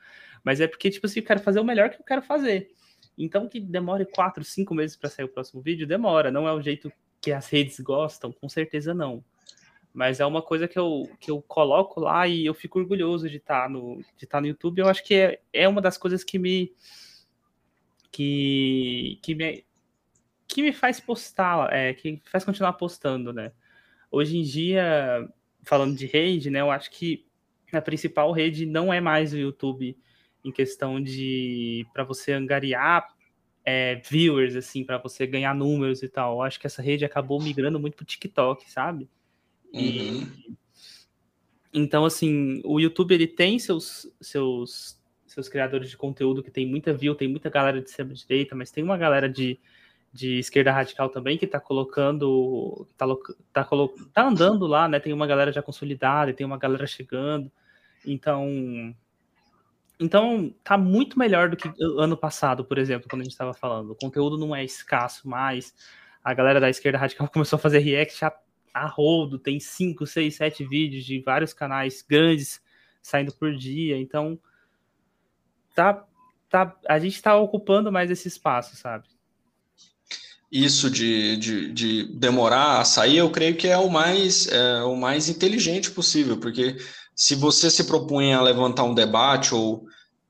[0.44, 2.72] mas é porque, tipo assim, eu quero fazer o melhor que eu quero fazer.
[3.17, 6.32] Então, que demore quatro, cinco meses para sair o próximo vídeo, demora.
[6.32, 9.24] Não é o jeito que as redes gostam, com certeza não
[9.94, 13.38] mas é uma coisa que eu, que eu coloco lá e eu fico orgulhoso de
[13.38, 14.80] estar tá no, de estar tá no YouTube.
[14.80, 16.74] Eu acho que é, é uma das coisas que me
[18.12, 19.66] que, que me
[20.48, 23.54] que me faz postar, é, que faz continuar postando, né?
[24.12, 25.26] Hoje em dia,
[25.64, 27.26] falando de rede, né, eu acho que
[27.72, 29.98] a principal rede não é mais o YouTube
[30.44, 33.08] em questão de para você angariar
[33.64, 36.34] é, viewers, assim, para você ganhar números e tal.
[36.34, 39.10] Eu acho que essa rede acabou migrando muito pro TikTok, sabe?
[39.74, 40.56] E, uhum.
[41.74, 46.94] Então, assim, o YouTube ele tem seus, seus, seus criadores de conteúdo que tem muita
[46.94, 49.58] view, tem muita galera de extrema-direita, mas tem uma galera de,
[50.12, 53.06] de esquerda radical também que tá colocando, tá,
[53.54, 53.70] tá,
[54.14, 55.00] tá andando lá, né?
[55.00, 57.50] Tem uma galera já consolidada, tem uma galera chegando.
[58.06, 58.94] Então,
[59.98, 63.92] então tá muito melhor do que ano passado, por exemplo, quando a gente estava falando.
[63.92, 65.74] O conteúdo não é escasso mais.
[66.22, 68.34] A galera da esquerda radical começou a fazer react já
[68.74, 72.62] a rodo, tem 5, 6, 7 vídeos de vários canais grandes
[73.02, 74.40] saindo por dia, então
[75.76, 76.06] tá,
[76.50, 79.06] tá, a gente está ocupando mais esse espaço, sabe?
[80.52, 84.96] Isso de, de, de, demorar a sair, eu creio que é o mais é, o
[84.96, 86.76] mais inteligente possível, porque
[87.16, 89.86] se você se propõe a levantar um debate ou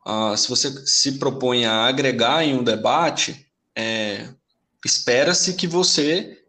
[0.06, 4.30] uh, se você se propõe a agregar em um debate, é,
[4.86, 6.41] espera-se que você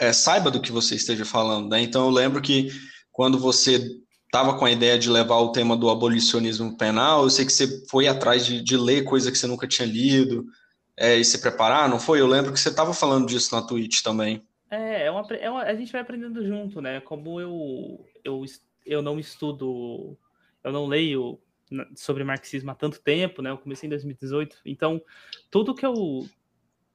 [0.00, 1.70] é, saiba do que você esteja falando.
[1.70, 1.80] Né?
[1.80, 2.68] Então, eu lembro que
[3.12, 3.80] quando você
[4.24, 7.86] estava com a ideia de levar o tema do abolicionismo penal, eu sei que você
[7.86, 10.44] foi atrás de, de ler coisa que você nunca tinha lido
[10.96, 12.20] é, e se preparar, não foi?
[12.20, 14.42] Eu lembro que você estava falando disso na Twitch também.
[14.70, 17.00] É, é, uma, é uma, a gente vai aprendendo junto, né?
[17.00, 18.44] Como eu, eu,
[18.84, 20.18] eu não estudo,
[20.64, 21.38] eu não leio
[21.94, 23.50] sobre marxismo há tanto tempo, né?
[23.50, 25.00] Eu comecei em 2018, então
[25.50, 26.26] tudo que eu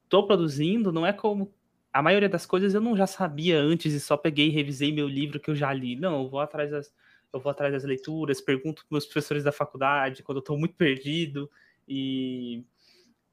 [0.04, 1.54] estou produzindo não é como
[1.94, 5.08] a maioria das coisas eu não já sabia antes e só peguei e revisei meu
[5.08, 5.96] livro que eu já li.
[5.96, 6.94] Não, eu vou atrás das,
[7.34, 10.76] eu vou atrás das leituras, pergunto para meus professores da faculdade quando eu estou muito
[10.76, 11.50] perdido
[11.88, 12.64] e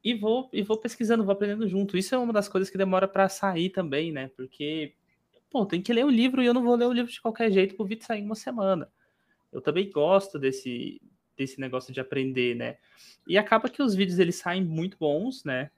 [0.02, 1.96] e vou e vou pesquisando, vou aprendendo junto.
[1.96, 4.30] Isso é uma das coisas que demora para sair também, né?
[4.36, 4.94] Porque
[5.50, 7.50] pô, tem que ler o livro e eu não vou ler o livro de qualquer
[7.50, 8.90] jeito pro vídeo sair em uma semana.
[9.52, 11.00] Eu também gosto desse
[11.36, 12.78] desse negócio de aprender, né?
[13.26, 15.70] E acaba que os vídeos eles saem muito bons, né?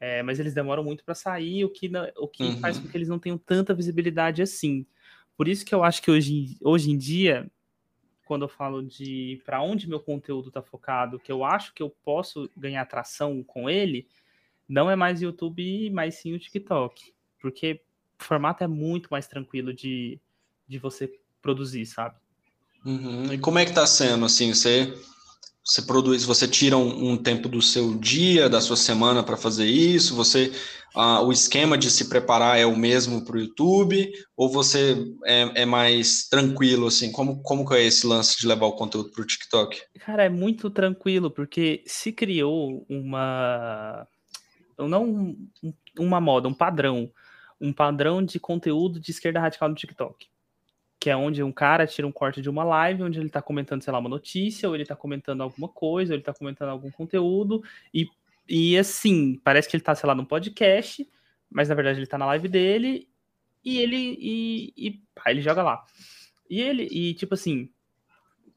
[0.00, 2.60] É, mas eles demoram muito para sair, o que, não, o que uhum.
[2.60, 4.86] faz com que eles não tenham tanta visibilidade assim.
[5.36, 7.50] Por isso que eu acho que hoje, hoje em dia,
[8.24, 11.90] quando eu falo de para onde meu conteúdo está focado, que eu acho que eu
[12.04, 14.06] posso ganhar atração com ele,
[14.68, 17.14] não é mais YouTube, mas sim o TikTok.
[17.40, 17.80] Porque
[18.18, 20.20] formato é muito mais tranquilo de,
[20.66, 22.16] de você produzir, sabe?
[22.84, 23.32] Uhum.
[23.32, 24.92] E como é que tá sendo, assim, você
[25.68, 29.66] você produz, você tira um, um, tempo do seu dia, da sua semana para fazer
[29.66, 30.16] isso?
[30.16, 30.50] Você,
[30.94, 34.10] ah, o esquema de se preparar é o mesmo para o YouTube?
[34.34, 37.12] Ou você é, é, mais tranquilo, assim?
[37.12, 39.78] Como, como que é esse lance de levar o conteúdo para o TikTok?
[40.00, 44.08] Cara, é muito tranquilo, porque se criou uma...
[44.78, 45.36] Não
[45.98, 47.10] uma moda, um padrão.
[47.60, 50.28] Um padrão de conteúdo de esquerda radical no TikTok
[51.00, 53.82] que é onde um cara tira um corte de uma live, onde ele tá comentando,
[53.82, 56.90] sei lá, uma notícia, ou ele tá comentando alguma coisa, ou ele tá comentando algum
[56.90, 57.62] conteúdo,
[57.94, 58.08] e,
[58.48, 61.08] e assim, parece que ele tá, sei lá, num podcast,
[61.50, 63.08] mas na verdade ele tá na live dele,
[63.64, 65.84] e ele, e, e pá, ele joga lá.
[66.50, 67.70] E ele, e tipo assim,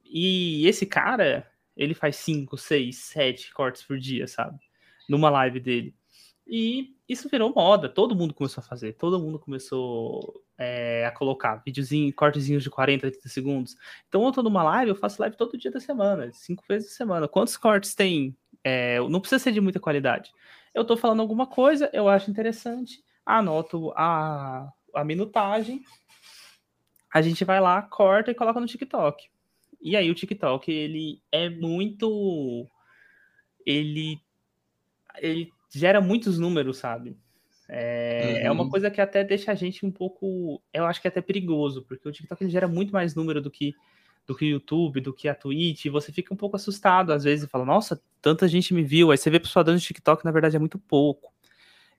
[0.06, 4.60] e esse cara, ele faz 5, 6, 7 cortes por dia, sabe?
[5.08, 5.96] Numa live dele.
[6.48, 11.62] E isso virou moda, todo mundo começou a fazer, todo mundo começou é, a colocar
[11.66, 13.76] videozinho, cortezinhos de 40, 30 segundos.
[14.08, 16.96] Então, eu tô numa live, eu faço live todo dia da semana, cinco vezes a
[16.96, 17.28] semana.
[17.28, 18.34] Quantos cortes tem?
[18.64, 20.32] É, não precisa ser de muita qualidade.
[20.74, 25.84] Eu tô falando alguma coisa, eu acho interessante, anoto a, a minutagem,
[27.14, 29.30] a gente vai lá, corta e coloca no TikTok.
[29.82, 32.70] E aí o TikTok, ele é muito...
[33.66, 34.18] Ele,
[35.18, 37.18] ele gera muitos números, sabe?
[37.68, 38.48] É, uhum.
[38.48, 38.70] é, uma uhum.
[38.70, 42.08] coisa que até deixa a gente um pouco, eu acho que é até perigoso, porque
[42.08, 43.74] o TikTok ele gera muito mais número do que
[44.28, 47.24] do que o YouTube, do que a Twitch, e você fica um pouco assustado às
[47.24, 50.32] vezes e fala, nossa, tanta gente me viu, aí você vê pessoal dando TikTok, na
[50.32, 51.34] verdade é muito pouco.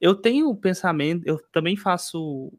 [0.00, 2.52] Eu tenho o pensamento, eu também faço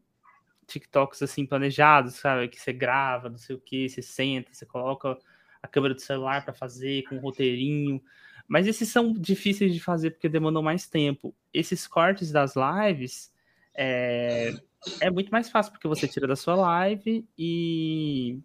[0.66, 5.16] TikToks assim planejados, sabe, que você grava, não sei o que, você senta, você coloca
[5.62, 8.02] a câmera do celular para fazer com um roteirinho.
[8.46, 11.34] Mas esses são difíceis de fazer porque demandam mais tempo.
[11.52, 13.32] Esses cortes das lives
[13.74, 14.54] é,
[15.00, 18.38] é muito mais fácil porque você tira da sua live e,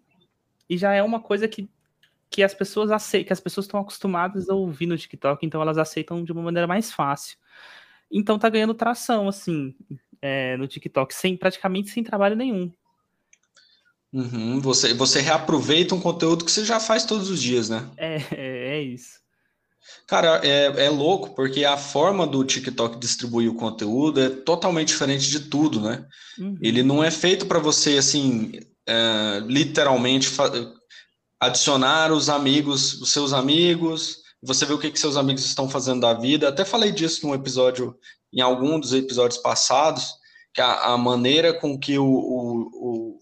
[0.68, 1.68] e já é uma coisa que,
[2.30, 5.78] que as pessoas aceitam, que as pessoas estão acostumadas a ouvir no TikTok, então elas
[5.78, 7.38] aceitam de uma maneira mais fácil.
[8.10, 9.74] Então tá ganhando tração, assim,
[10.20, 12.72] é, no TikTok, sem praticamente sem trabalho nenhum.
[14.12, 17.88] Uhum, você, você reaproveita um conteúdo que você já faz todos os dias, né?
[17.96, 19.20] É, é, é isso.
[20.06, 25.30] Cara, é, é louco, porque a forma do TikTok distribuir o conteúdo é totalmente diferente
[25.30, 26.04] de tudo, né?
[26.38, 26.58] Uhum.
[26.60, 28.52] Ele não é feito para você, assim,
[28.86, 30.30] é, literalmente
[31.38, 36.00] adicionar os amigos, os seus amigos, você vê o que, que seus amigos estão fazendo
[36.00, 36.48] da vida.
[36.48, 37.96] Até falei disso num episódio,
[38.32, 40.14] em algum dos episódios passados,
[40.52, 43.18] que a, a maneira com que o, o, o,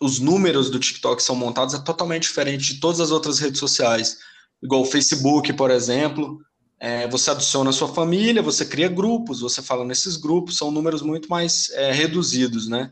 [0.00, 4.18] os números do TikTok são montados é totalmente diferente de todas as outras redes sociais
[4.62, 6.40] igual o Facebook, por exemplo,
[6.78, 11.02] é, você adiciona a sua família, você cria grupos, você fala nesses grupos, são números
[11.02, 12.90] muito mais é, reduzidos, né?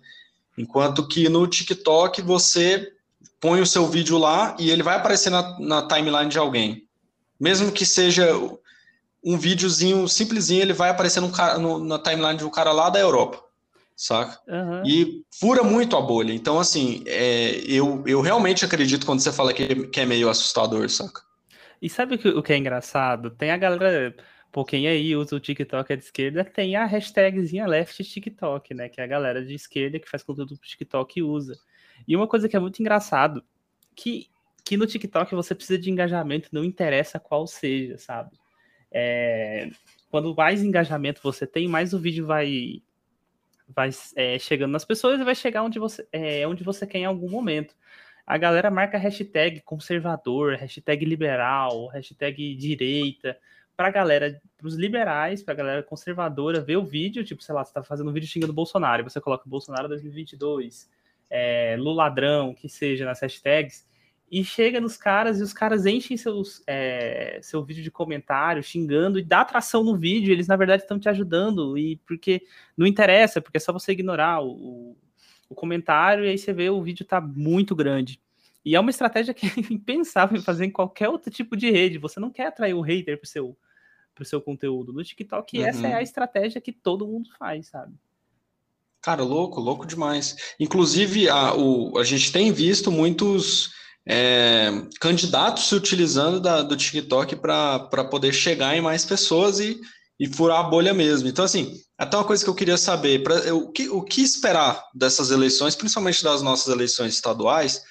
[0.58, 2.92] Enquanto que no TikTok você
[3.40, 6.84] põe o seu vídeo lá e ele vai aparecer na, na timeline de alguém.
[7.40, 8.28] Mesmo que seja
[9.24, 12.98] um videozinho simplesinho, ele vai aparecer no, no, na timeline de um cara lá da
[12.98, 13.42] Europa,
[13.96, 14.40] saca?
[14.48, 14.82] Uhum.
[14.84, 16.32] E fura muito a bolha.
[16.32, 20.88] Então, assim, é, eu, eu realmente acredito quando você fala que, que é meio assustador,
[20.90, 21.27] saca?
[21.80, 23.30] E sabe o que, o que é engraçado?
[23.30, 24.14] Tem a galera,
[24.50, 28.88] pô, quem aí usa o TikTok é de esquerda, tem a hashtagzinha left TikTok, né?
[28.88, 31.56] Que é a galera de esquerda que faz conteúdo pro TikTok e usa.
[32.06, 33.44] E uma coisa que é muito engraçado,
[33.94, 34.28] que,
[34.64, 38.30] que no TikTok você precisa de engajamento, não interessa qual seja, sabe?
[38.90, 39.70] É,
[40.10, 42.82] quando mais engajamento você tem, mais o vídeo vai
[43.68, 47.04] vai é, chegando nas pessoas e vai chegar onde você é onde você quer em
[47.04, 47.74] algum momento
[48.28, 53.38] a galera marca hashtag conservador, hashtag liberal, hashtag direita,
[53.74, 57.82] pra galera, pros liberais, pra galera conservadora ver o vídeo, tipo, sei lá, você tá
[57.82, 60.90] fazendo um vídeo xingando Bolsonaro, você coloca Bolsonaro 2022,
[61.30, 63.88] é, Lula ladrão, que seja, nas hashtags,
[64.30, 69.18] e chega nos caras e os caras enchem seus, é, seu vídeo de comentário xingando
[69.18, 72.42] e dá atração no vídeo, eles na verdade estão te ajudando, e porque
[72.76, 74.94] não interessa, porque é só você ignorar o,
[75.48, 78.20] o comentário e aí você vê o vídeo tá muito grande.
[78.64, 81.98] E é uma estratégia que é impensável em fazer em qualquer outro tipo de rede.
[81.98, 83.56] Você não quer atrair o hater pro seu,
[84.14, 84.92] pro seu conteúdo.
[84.92, 85.64] No TikTok, uhum.
[85.64, 87.94] essa é a estratégia que todo mundo faz, sabe?
[89.00, 90.54] Cara, louco, louco demais.
[90.58, 93.70] Inclusive, a, o, a gente tem visto muitos
[94.06, 94.70] é,
[95.00, 99.80] candidatos se utilizando da, do TikTok para poder chegar em mais pessoas e
[100.18, 101.28] e furar a bolha mesmo.
[101.28, 104.88] Então, assim, até uma coisa que eu queria saber, pra, o, que, o que esperar
[104.94, 107.84] dessas eleições, principalmente das nossas eleições estaduais,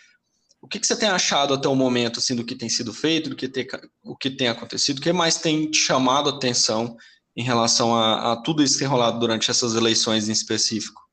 [0.61, 3.29] o que, que, você tem achado até o momento, assim, do que tem sido feito,
[3.29, 3.67] do que tem,
[4.01, 6.95] o que tem acontecido, o que mais tem te chamado a atenção
[7.35, 11.07] em relação a, a tudo isso que tem rolado durante essas eleições em específico?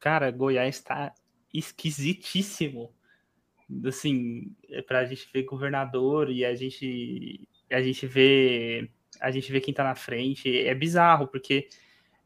[0.00, 1.14] Cara, Goiás está
[1.52, 2.92] esquisitíssimo.
[3.86, 9.60] Assim, é pra gente ver governador e a gente a gente vê a gente vê
[9.60, 11.68] quem tá na frente, é bizarro, porque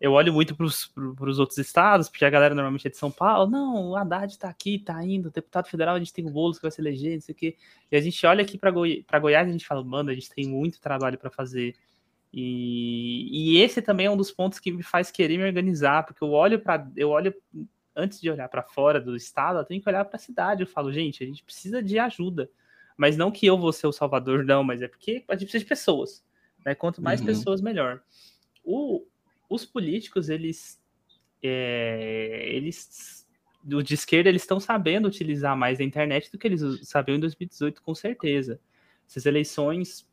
[0.01, 3.51] eu olho muito para os outros estados, porque a galera normalmente é de São Paulo,
[3.51, 6.63] não, o Haddad está aqui, está indo, deputado federal, a gente tem o Boulos que
[6.63, 7.57] vai se eleger, não sei o quê.
[7.91, 10.29] E a gente olha aqui para Goi Goiás e a gente fala, mano, a gente
[10.31, 11.75] tem muito trabalho para fazer.
[12.33, 16.23] E, e esse também é um dos pontos que me faz querer me organizar, porque
[16.23, 17.35] eu olho para, eu olho
[17.95, 20.63] antes de olhar para fora do estado, eu tenho que olhar para a cidade.
[20.63, 22.51] Eu falo, gente, a gente precisa de ajuda.
[22.97, 25.65] Mas não que eu vou ser o salvador, não, mas é porque a gente precisa
[25.65, 26.25] de pessoas.
[26.65, 26.75] Né?
[26.75, 27.27] Quanto mais uhum.
[27.27, 28.03] pessoas, melhor.
[28.63, 29.07] O,
[29.49, 30.81] os políticos, eles,
[31.43, 33.27] é, eles
[33.63, 37.21] do de esquerda, eles estão sabendo utilizar mais a internet do que eles sabiam em
[37.21, 38.61] 2018, com certeza.
[39.09, 40.09] Essas eleições,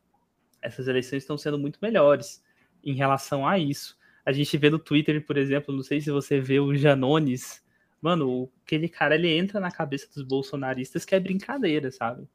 [0.60, 2.42] essas eleições estão sendo muito melhores
[2.82, 3.96] em relação a isso.
[4.26, 7.62] A gente vê no Twitter, por exemplo, não sei se você vê o Janones,
[8.00, 12.26] mano, aquele cara ele entra na cabeça dos bolsonaristas que é brincadeira, sabe?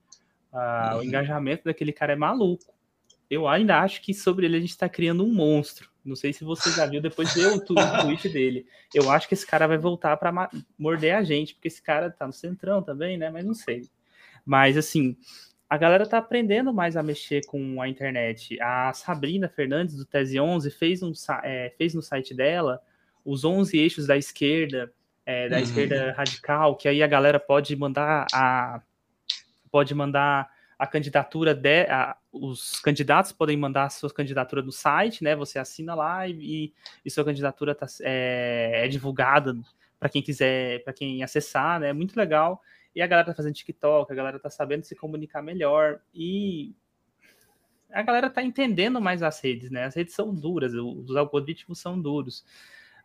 [0.54, 1.00] Ah, uhum.
[1.00, 2.74] O engajamento daquele cara é maluco.
[3.30, 5.89] Eu ainda acho que sobre ele a gente está criando um monstro.
[6.03, 8.65] Não sei se você já viu depois de o tweet dele.
[8.93, 12.25] Eu acho que esse cara vai voltar para morder a gente, porque esse cara tá
[12.25, 13.30] no centrão também, né?
[13.30, 13.88] Mas não sei.
[14.43, 15.15] Mas assim,
[15.69, 18.59] a galera tá aprendendo mais a mexer com a internet.
[18.59, 21.11] A Sabrina Fernandes do Tese 11 fez, um,
[21.43, 22.82] é, fez no site dela
[23.23, 24.91] os 11 eixos da esquerda,
[25.23, 25.63] é, da uhum.
[25.63, 28.82] esquerda radical, que aí a galera pode mandar a
[29.71, 30.49] pode mandar
[30.80, 35.36] a candidatura de, a, os candidatos podem mandar a sua candidatura no site, né?
[35.36, 36.73] Você assina lá e,
[37.03, 39.55] e sua candidatura tá, é, é divulgada
[39.99, 41.91] para quem quiser, para quem acessar, né?
[41.91, 42.61] Muito legal.
[42.95, 46.73] E a galera tá fazendo TikTok, a galera tá sabendo se comunicar melhor e
[47.91, 49.86] a galera tá entendendo mais as redes, né?
[49.86, 52.45] As redes são duras, os algoritmos são duros,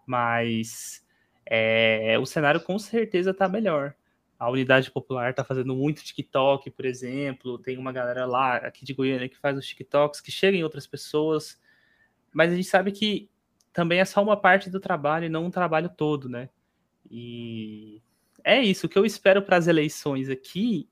[0.07, 1.05] mas
[1.47, 3.95] é, o cenário com certeza tá melhor
[4.45, 7.59] a unidade popular está fazendo muito TikTok, por exemplo.
[7.59, 10.87] Tem uma galera lá aqui de Goiânia que faz os TikToks que chegam em outras
[10.87, 11.59] pessoas.
[12.33, 13.31] Mas a gente sabe que
[13.73, 16.51] também é só uma parte do trabalho e não um trabalho todo, né?
[17.11, 18.03] E
[18.45, 18.87] é isso.
[18.87, 20.89] O que eu espero para as eleições aqui,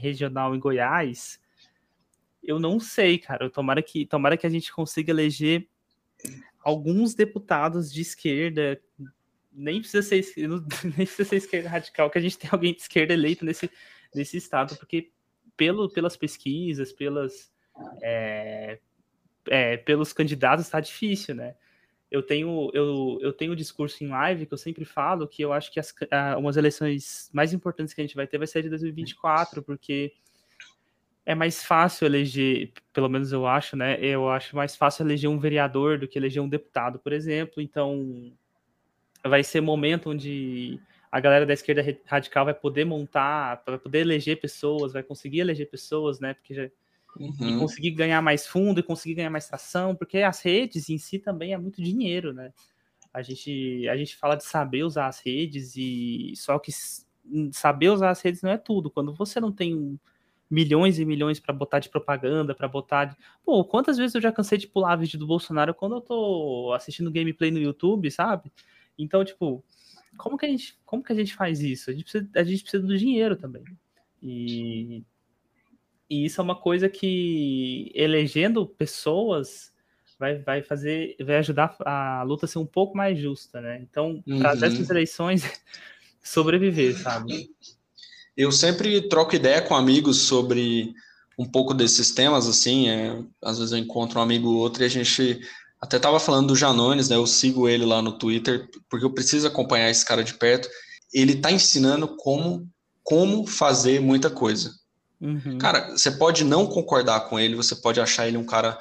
[0.00, 1.38] regional em Goiás,
[2.42, 3.50] eu não sei, cara.
[3.50, 5.68] Tomara que, tomara que a gente consiga eleger
[6.60, 8.80] alguns deputados de esquerda
[9.54, 10.24] nem precisa ser
[10.84, 13.70] nem precisa ser esquerda radical que a gente tem alguém de esquerda eleito nesse,
[14.14, 15.10] nesse estado, porque
[15.56, 17.52] pelo, pelas pesquisas, pelas
[18.02, 18.78] é,
[19.48, 21.54] é, pelos candidatos está difícil, né?
[22.10, 25.52] Eu tenho eu, eu tenho um discurso em live que eu sempre falo que eu
[25.52, 25.94] acho que as
[26.38, 30.12] umas eleições mais importantes que a gente vai ter vai ser de 2024, porque
[31.26, 33.98] é mais fácil eleger, pelo menos eu acho, né?
[34.00, 37.62] Eu acho mais fácil eleger um vereador do que eleger um deputado, por exemplo.
[37.62, 38.30] Então,
[39.26, 44.40] vai ser momento onde a galera da esquerda radical vai poder montar, vai poder eleger
[44.40, 46.34] pessoas, vai conseguir eleger pessoas, né?
[46.34, 46.68] Porque já,
[47.16, 47.34] uhum.
[47.40, 51.18] e conseguir ganhar mais fundo e conseguir ganhar mais tração, porque as redes em si
[51.18, 52.52] também é muito dinheiro, né?
[53.12, 56.72] A gente, a gente fala de saber usar as redes e só que
[57.52, 58.90] saber usar as redes não é tudo.
[58.90, 59.98] Quando você não tem
[60.50, 63.16] milhões e milhões para botar de propaganda, para botar de...
[63.44, 67.10] Pô, quantas vezes eu já cansei de pular vídeo do Bolsonaro quando eu tô assistindo
[67.10, 68.52] gameplay no YouTube, sabe?
[68.98, 69.64] Então, tipo,
[70.16, 71.90] como que a gente, como que a gente faz isso?
[71.90, 73.64] A gente precisa, a gente precisa do dinheiro também.
[74.22, 75.02] E,
[76.08, 79.72] e isso é uma coisa que elegendo pessoas
[80.18, 83.80] vai, vai fazer, vai ajudar a luta a ser um pouco mais justa, né?
[83.82, 84.86] Então, para uhum.
[84.90, 85.44] eleições
[86.22, 87.50] sobreviver, sabe?
[88.36, 90.94] Eu sempre troco ideia com amigos sobre
[91.38, 94.86] um pouco desses temas, assim, é, às vezes eu encontro um amigo ou outro e
[94.86, 95.40] a gente
[95.84, 97.16] até estava falando do Janones, né?
[97.16, 100.66] Eu sigo ele lá no Twitter, porque eu preciso acompanhar esse cara de perto.
[101.12, 102.66] Ele está ensinando como,
[103.02, 104.72] como fazer muita coisa.
[105.20, 105.58] Uhum.
[105.58, 108.78] Cara, você pode não concordar com ele, você pode achar ele um cara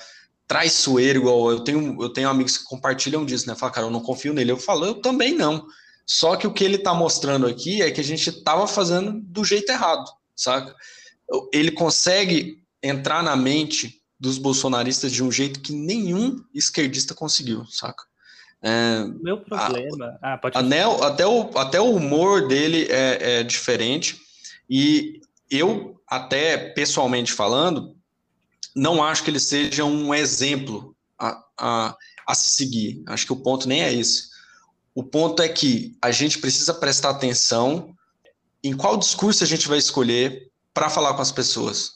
[0.47, 3.55] traiçoeiro, igual eu tenho, eu tenho amigos que compartilham disso, né?
[3.55, 4.53] Fala, cara, eu não confio nele.
[4.53, 5.65] Eu falo, eu também não.
[6.05, 9.43] Só que o que ele está mostrando aqui é que a gente estava fazendo do
[9.43, 10.73] jeito errado, saca?
[11.51, 18.05] Ele consegue entrar na mente dos bolsonaristas de um jeito que nenhum esquerdista conseguiu, saca?
[18.61, 20.17] É, Meu problema.
[20.21, 24.21] A, ah, pode anel, até, o, até o humor dele é, é diferente.
[24.69, 25.19] E
[25.51, 27.97] eu, até pessoalmente falando,
[28.73, 33.03] não acho que ele seja um exemplo a, a, a se seguir.
[33.07, 34.29] Acho que o ponto nem é esse.
[34.95, 37.93] O ponto é que a gente precisa prestar atenção
[38.63, 41.95] em qual discurso a gente vai escolher para falar com as pessoas,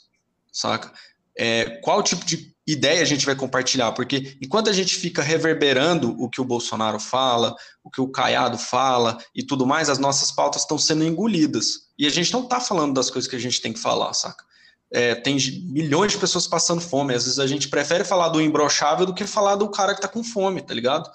[0.51, 0.91] saca?
[1.37, 6.13] É, qual tipo de ideia a gente vai compartilhar, porque enquanto a gente fica reverberando
[6.19, 10.31] o que o Bolsonaro fala, o que o Caiado fala e tudo mais, as nossas
[10.31, 11.87] pautas estão sendo engolidas.
[11.97, 14.43] E a gente não está falando das coisas que a gente tem que falar, saca?
[14.91, 17.13] É, tem milhões de pessoas passando fome.
[17.13, 20.07] Às vezes a gente prefere falar do imbrochável do que falar do cara que está
[20.07, 21.09] com fome, tá ligado?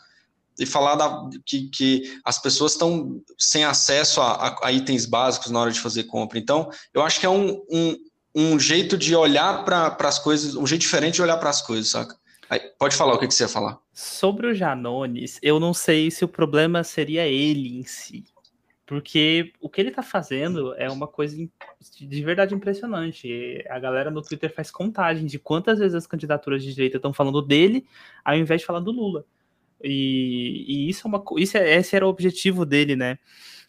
[0.59, 5.51] E falar da, que, que as pessoas estão sem acesso a, a, a, itens básicos
[5.51, 6.39] na hora de fazer compra.
[6.39, 7.97] Então, eu acho que é um, um
[8.35, 11.91] um jeito de olhar para as coisas, um jeito diferente de olhar para as coisas,
[11.91, 12.17] saca?
[12.49, 13.79] Aí, pode falar o que, que você ia falar.
[13.93, 18.25] Sobre o Janones, eu não sei se o problema seria ele em si.
[18.85, 21.35] Porque o que ele tá fazendo é uma coisa
[21.99, 23.65] de verdade impressionante.
[23.71, 27.41] A galera no Twitter faz contagem de quantas vezes as candidaturas de direita estão falando
[27.41, 27.87] dele,
[28.23, 29.25] ao invés de falar do Lula.
[29.83, 33.19] E, e isso é uma isso é, esse era o objetivo dele, né?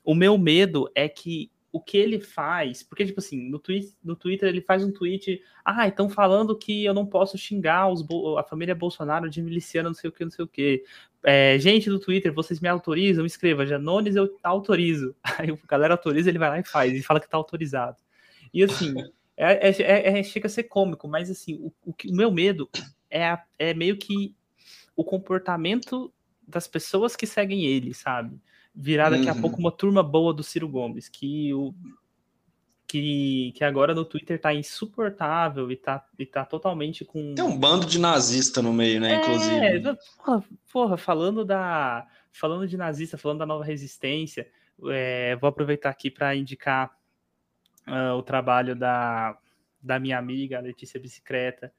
[0.03, 3.59] O meu medo é que o que ele faz, porque, tipo assim, no,
[4.03, 8.05] no Twitter ele faz um tweet, ah, estão falando que eu não posso xingar os,
[8.37, 10.83] a família Bolsonaro de miliciano, não sei o que, não sei o que.
[11.23, 13.25] É, gente do Twitter, vocês me autorizam?
[13.25, 15.15] Escreva, Janones, eu autorizo.
[15.39, 17.97] Aí a galera autoriza, ele vai lá e faz, e fala que tá autorizado.
[18.53, 18.93] E assim,
[19.35, 22.69] é, é, é, é, chega a ser cômico, mas assim, o, o, o meu medo
[23.09, 24.35] é, é meio que
[24.95, 26.13] o comportamento
[26.47, 28.39] das pessoas que seguem ele, sabe?
[28.73, 29.37] Virar daqui uhum.
[29.37, 31.73] a pouco uma turma boa do Ciro Gomes, que o
[32.93, 37.33] que, que agora no Twitter tá insuportável e tá, e tá totalmente com.
[37.33, 39.13] Tem um bando de nazista no meio, né?
[39.13, 39.97] É, inclusive.
[40.23, 42.07] Porra, porra, falando da.
[42.31, 44.47] Falando de nazista, falando da nova resistência,
[44.89, 46.91] é, vou aproveitar aqui para indicar
[47.87, 49.37] uh, o trabalho da,
[49.81, 51.73] da minha amiga, Letícia Bicicleta,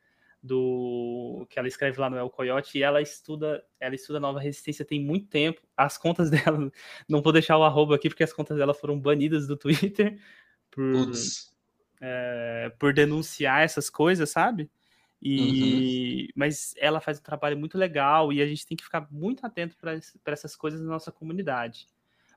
[0.44, 4.84] do que ela escreve lá no El Coyote e ela estuda, ela estuda nova resistência
[4.84, 5.62] tem muito tempo.
[5.74, 6.70] As contas dela,
[7.08, 10.20] não vou deixar o arroba aqui porque as contas dela foram banidas do Twitter
[10.70, 11.12] por,
[11.98, 14.70] é, por denunciar essas coisas, sabe?
[15.22, 16.28] E, uhum.
[16.36, 19.78] Mas ela faz um trabalho muito legal e a gente tem que ficar muito atento
[19.78, 21.88] para essas coisas na nossa comunidade.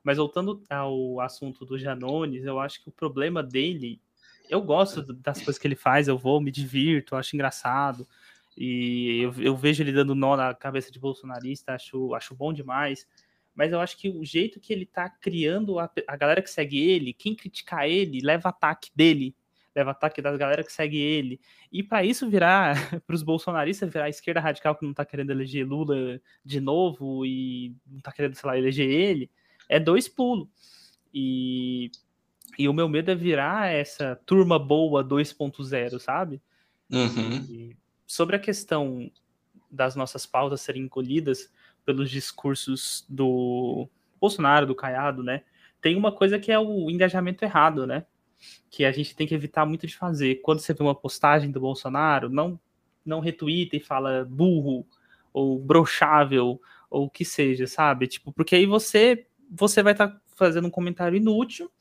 [0.01, 4.01] Mas voltando ao assunto do Janones, eu acho que o problema dele
[4.49, 8.07] eu gosto das coisas que ele faz, eu vou, me divirto, acho engraçado.
[8.57, 13.07] E eu, eu, vejo ele dando nó na cabeça de bolsonarista, acho, acho bom demais.
[13.53, 16.79] Mas eu acho que o jeito que ele tá criando a, a galera que segue
[16.79, 19.35] ele, quem criticar ele, leva ataque dele,
[19.75, 21.39] leva ataque das galera que segue ele.
[21.71, 22.75] E para isso virar,
[23.05, 27.25] para os bolsonaristas virar a esquerda radical que não tá querendo eleger Lula de novo
[27.25, 29.29] e não tá querendo, sei lá, eleger ele,
[29.69, 30.47] é dois pulos.
[31.13, 31.91] E
[32.57, 36.41] e o meu medo é virar essa turma boa 2.0, sabe?
[36.89, 37.73] Uhum.
[38.05, 39.11] sobre a questão
[39.69, 41.51] das nossas pautas serem encolhidas
[41.85, 43.89] pelos discursos do
[44.21, 45.43] Bolsonaro, do Caiado, né?
[45.81, 48.05] Tem uma coisa que é o engajamento errado, né?
[48.69, 50.35] Que a gente tem que evitar muito de fazer.
[50.35, 52.59] Quando você vê uma postagem do Bolsonaro, não
[53.05, 54.85] não retuita e fala burro
[55.31, 58.07] ou brochável ou o que seja, sabe?
[58.07, 61.71] Tipo, porque aí você você vai estar tá fazendo um comentário inútil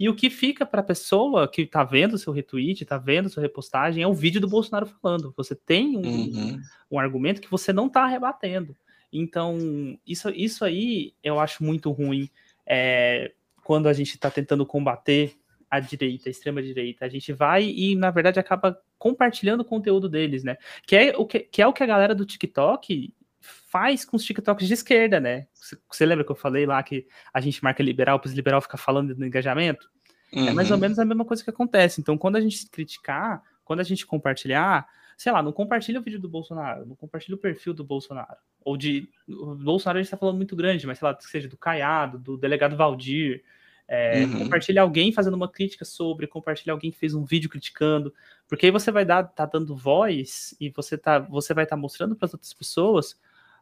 [0.00, 3.42] e o que fica para a pessoa que está vendo seu retweet, está vendo sua
[3.42, 5.34] repostagem, é o vídeo do Bolsonaro falando.
[5.36, 6.60] Você tem um, uhum.
[6.92, 8.74] um argumento que você não está rebatendo.
[9.12, 9.58] Então,
[10.06, 12.30] isso, isso aí eu acho muito ruim
[12.66, 13.32] é,
[13.62, 15.34] quando a gente está tentando combater
[15.70, 17.04] a direita, a extrema-direita.
[17.04, 20.56] A gente vai e, na verdade, acaba compartilhando o conteúdo deles, né?
[20.86, 24.24] Que é o que, que, é o que a galera do TikTok faz com os
[24.24, 25.46] TikToks de esquerda, né?
[25.90, 28.76] Você lembra que eu falei lá que a gente marca liberal para os liberal ficar
[28.76, 29.88] falando do engajamento?
[30.32, 30.48] Uhum.
[30.48, 30.80] É mais ou uhum.
[30.80, 32.00] menos a mesma coisa que acontece.
[32.00, 34.86] Então, quando a gente criticar, quando a gente compartilhar,
[35.16, 38.36] sei lá, não compartilha o vídeo do Bolsonaro, não compartilha o perfil do Bolsonaro.
[38.62, 39.08] Ou de.
[39.28, 42.18] O Bolsonaro a gente está falando muito grande, mas sei lá, que seja do Caiado,
[42.18, 43.42] do delegado Valdir.
[43.88, 44.44] É, uhum.
[44.44, 48.14] Compartilha alguém fazendo uma crítica sobre, compartilha alguém que fez um vídeo criticando,
[48.48, 51.80] porque aí você vai dar, tá dando voz e você, tá, você vai estar tá
[51.82, 53.18] mostrando para as outras pessoas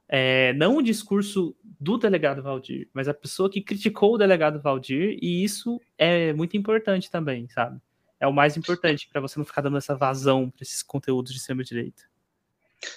[0.09, 5.19] é, não o discurso do delegado Valdir, mas a pessoa que criticou o delegado Valdir,
[5.21, 7.81] e isso é muito importante também, sabe?
[8.21, 11.39] É o mais importante para você não ficar dando essa vazão para esses conteúdos de
[11.39, 12.03] extrema-direita.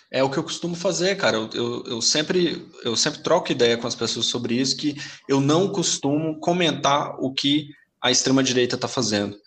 [0.09, 1.38] É o que eu costumo fazer, cara.
[1.38, 4.95] Eu, eu, eu, sempre, eu sempre troco ideia com as pessoas sobre isso, que
[5.28, 7.70] eu não costumo comentar o que
[8.01, 9.38] a extrema-direita está fazendo.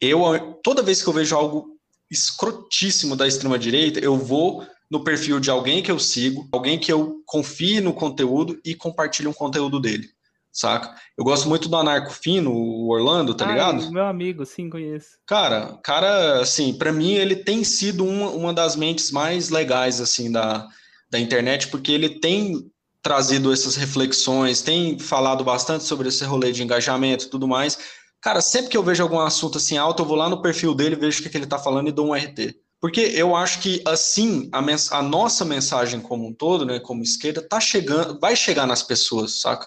[0.00, 0.20] Eu,
[0.62, 1.78] toda vez que eu vejo algo
[2.10, 7.22] escrotíssimo da extrema-direita, eu vou no perfil de alguém que eu sigo, alguém que eu
[7.26, 10.08] confie no conteúdo e compartilhe um conteúdo dele,
[10.52, 10.94] saca?
[11.16, 13.90] Eu gosto muito do Anarco Fino, o Orlando, tá ah, ligado?
[13.90, 15.18] Meu amigo, sim, conheço.
[15.26, 20.30] Cara, cara, assim, para mim ele tem sido uma, uma das mentes mais legais, assim,
[20.30, 20.66] da,
[21.10, 22.70] da internet, porque ele tem
[23.02, 27.78] trazido essas reflexões, tem falado bastante sobre esse rolê de engajamento e tudo mais.
[28.20, 30.96] Cara, sempre que eu vejo algum assunto assim alto, eu vou lá no perfil dele,
[30.96, 33.82] vejo o que, que ele tá falando e dou um RT Porque eu acho que
[33.86, 34.58] assim a,
[34.98, 39.40] a, nossa mensagem como um todo, né, como esquerda, tá chegando, vai chegar nas pessoas,
[39.40, 39.66] saca?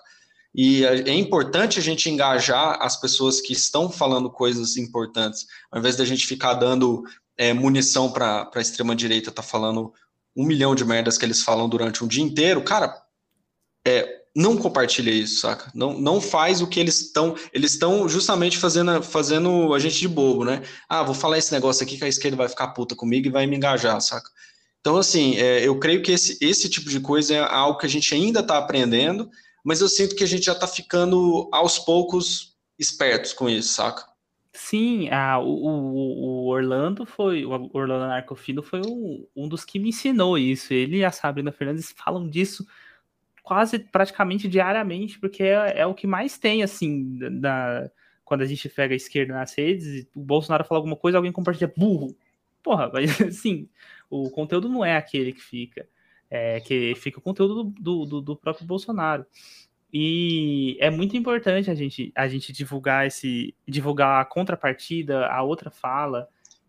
[0.53, 5.95] E é importante a gente engajar as pessoas que estão falando coisas importantes, ao invés
[5.95, 7.03] da gente ficar dando
[7.35, 9.91] é, munição para a extrema direita, tá falando
[10.35, 13.01] um milhão de merdas que eles falam durante um dia inteiro, cara,
[13.83, 15.71] é, não compartilha isso, saca?
[15.73, 17.35] Não, não faz o que eles estão.
[17.51, 20.61] Eles estão justamente fazendo, fazendo a gente de bobo, né?
[20.87, 23.47] Ah, vou falar esse negócio aqui que a esquerda vai ficar puta comigo e vai
[23.47, 24.29] me engajar, saca?
[24.79, 27.89] Então, assim, é, eu creio que esse, esse tipo de coisa é algo que a
[27.89, 29.27] gente ainda está aprendendo,
[29.65, 34.05] mas eu sinto que a gente já está ficando aos poucos espertos com isso, saca?
[34.53, 39.89] Sim, ah, o, o, Orlando foi, o Orlando Narcofino foi um, um dos que me
[39.89, 40.73] ensinou isso.
[40.73, 42.65] Ele e a Sabrina Fernandes falam disso
[43.47, 47.89] quase praticamente diariamente, porque é, é o que mais tem, assim, da,
[48.25, 51.71] quando a gente pega a esquerda nas redes, o Bolsonaro fala alguma coisa, alguém compartilha
[51.77, 52.13] burro.
[52.61, 53.69] Porra, mas assim,
[54.09, 55.87] o conteúdo não é aquele que fica.
[56.29, 59.25] É que fica o conteúdo do, do, do próprio Bolsonaro.
[59.93, 65.71] E é muito importante a gente, a gente divulgar esse divulgar a contrapartida, a outra
[65.71, 66.27] fala.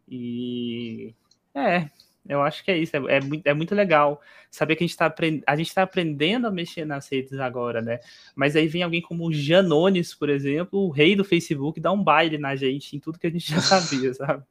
[0.09, 1.13] E
[1.53, 1.91] é,
[2.27, 4.93] eu acho que é isso, é, é, muito, é muito legal saber que a gente
[4.93, 5.15] está
[5.47, 8.01] a gente tá aprendendo a mexer nas redes agora, né?
[8.35, 12.03] Mas aí vem alguém como o Janones, por exemplo, o rei do Facebook, dá um
[12.03, 14.43] baile na gente em tudo que a gente já sabia, sabe?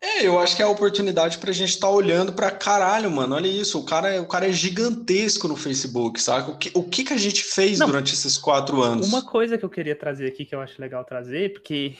[0.00, 3.10] É, eu acho que é a oportunidade para a gente estar tá olhando para caralho,
[3.10, 3.34] mano.
[3.34, 6.50] Olha isso, o cara, o cara é gigantesco no Facebook, sabe?
[6.50, 9.08] O que, o que, que a gente fez Não, durante esses quatro anos?
[9.08, 11.96] Uma coisa que eu queria trazer aqui, que eu acho legal trazer, porque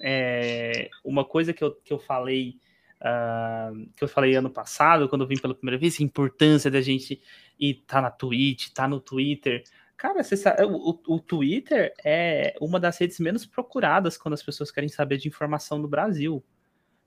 [0.00, 2.56] é, uma coisa que eu, que eu falei
[3.06, 6.80] uh, que eu falei ano passado, quando eu vim pela primeira vez, a importância da
[6.80, 7.20] gente
[7.58, 9.62] ir tá na Twitch, tá no Twitter.
[9.96, 14.88] Cara, sabe, o, o, Twitter é uma das redes menos procuradas quando as pessoas querem
[14.88, 16.44] saber de informação no Brasil,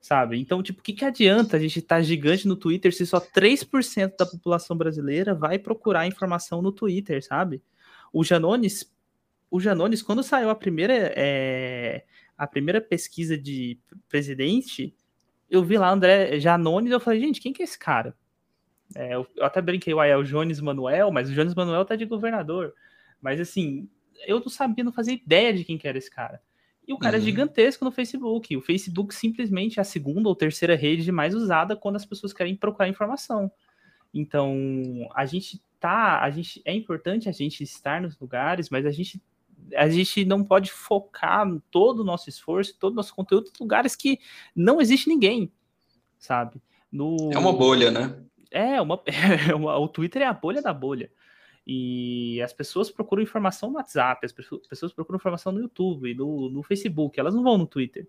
[0.02, 0.40] sabe?
[0.40, 3.20] Então, tipo, o que, que adianta a gente estar tá gigante no Twitter se só
[3.20, 7.62] 3% da população brasileira vai procurar informação no Twitter, sabe?
[8.12, 8.92] O Janones,
[9.52, 14.96] o Janones, quando saiu a primeira, é, a primeira pesquisa de presidente,
[15.50, 18.16] eu vi lá André Janones, eu falei, gente, quem que é esse cara?
[18.96, 21.96] É, eu, eu, até brinquei, uai, é o Jones Manuel, mas o Jones Manuel tá
[21.96, 22.74] de governador.
[23.22, 23.90] Mas assim,
[24.26, 26.42] eu não sabia, não fazia ideia de quem que era esse cara.
[26.88, 27.24] E o cara é uhum.
[27.24, 28.58] é gigantesco no Facebook.
[28.58, 32.56] O Facebook simplesmente é a segunda ou terceira rede mais usada quando as pessoas querem
[32.56, 33.52] procurar informação.
[34.12, 38.92] Então, a gente tá, a gente é importante a gente estar nos lugares, mas a
[38.92, 39.22] gente
[39.76, 43.96] a gente não pode focar todo o nosso esforço, todo o nosso conteúdo em lugares
[43.96, 44.20] que
[44.56, 45.52] não existe ninguém,
[46.18, 46.62] sabe?
[46.92, 47.32] No...
[47.32, 48.16] É uma bolha, né?
[48.52, 51.12] É, uma, é o Twitter é a bolha da bolha.
[51.72, 56.64] E as pessoas procuram informação no WhatsApp, as pessoas procuram informação no YouTube, no, no
[56.64, 58.08] Facebook, elas não vão no Twitter.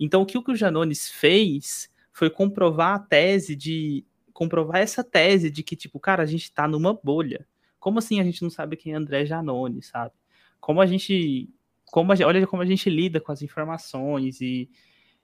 [0.00, 4.04] Então, o que o Janones fez foi comprovar a tese de.
[4.32, 7.46] comprovar essa tese de que, tipo, cara, a gente tá numa bolha.
[7.78, 10.12] Como assim a gente não sabe quem é André Janones, sabe?
[10.60, 11.50] Como a gente.
[11.86, 14.68] Como a, olha como a gente lida com as informações e,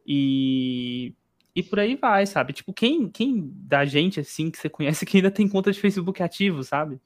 [0.07, 1.15] e,
[1.55, 2.53] e por aí vai, sabe?
[2.53, 6.23] Tipo, quem, quem da gente, assim, que você conhece que ainda tem conta de Facebook
[6.23, 7.01] ativo, sabe?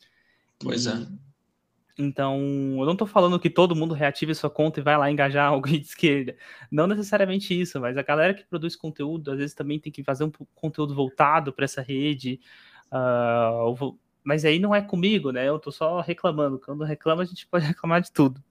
[0.58, 1.06] Pois e, é.
[1.98, 2.38] Então,
[2.78, 5.80] eu não tô falando que todo mundo reative sua conta e vai lá engajar alguém
[5.80, 6.36] de esquerda.
[6.70, 10.24] Não necessariamente isso, mas a galera que produz conteúdo, às vezes também tem que fazer
[10.24, 12.38] um conteúdo voltado para essa rede.
[12.92, 15.48] Uh, mas aí não é comigo, né?
[15.48, 16.58] Eu tô só reclamando.
[16.58, 18.42] Quando reclama, a gente pode reclamar de tudo.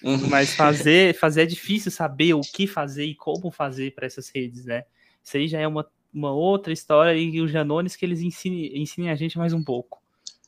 [0.00, 0.28] Uhum.
[0.28, 4.64] Mas fazer, fazer é difícil saber o que fazer e como fazer para essas redes,
[4.64, 4.84] né?
[5.24, 9.10] Isso aí já é uma, uma outra história e os Janones que eles ensinem, ensinem
[9.10, 10.00] a gente mais um pouco.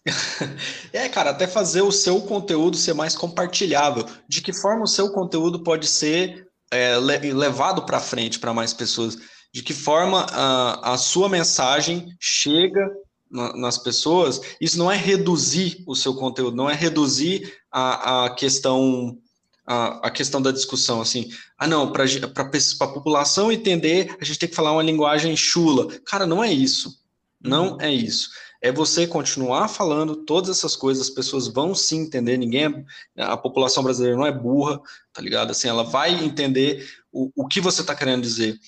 [0.93, 4.07] É, cara, até fazer o seu conteúdo ser mais compartilhável.
[4.26, 9.18] De que forma o seu conteúdo pode ser é, levado para frente para mais pessoas?
[9.53, 12.89] De que forma a, a sua mensagem chega
[13.31, 19.18] nas pessoas, isso não é reduzir o seu conteúdo, não é reduzir a, a questão
[19.66, 24.49] a, a questão da discussão, assim, ah não, para a população entender, a gente tem
[24.49, 25.89] que falar uma linguagem chula.
[26.07, 27.01] Cara, não é isso,
[27.41, 27.81] não uhum.
[27.81, 28.31] é isso.
[28.62, 33.37] É você continuar falando todas essas coisas, as pessoas vão sim entender, ninguém, é, a
[33.37, 34.81] população brasileira não é burra,
[35.12, 35.51] tá ligado?
[35.51, 38.59] Assim, ela vai entender o, o que você está querendo dizer.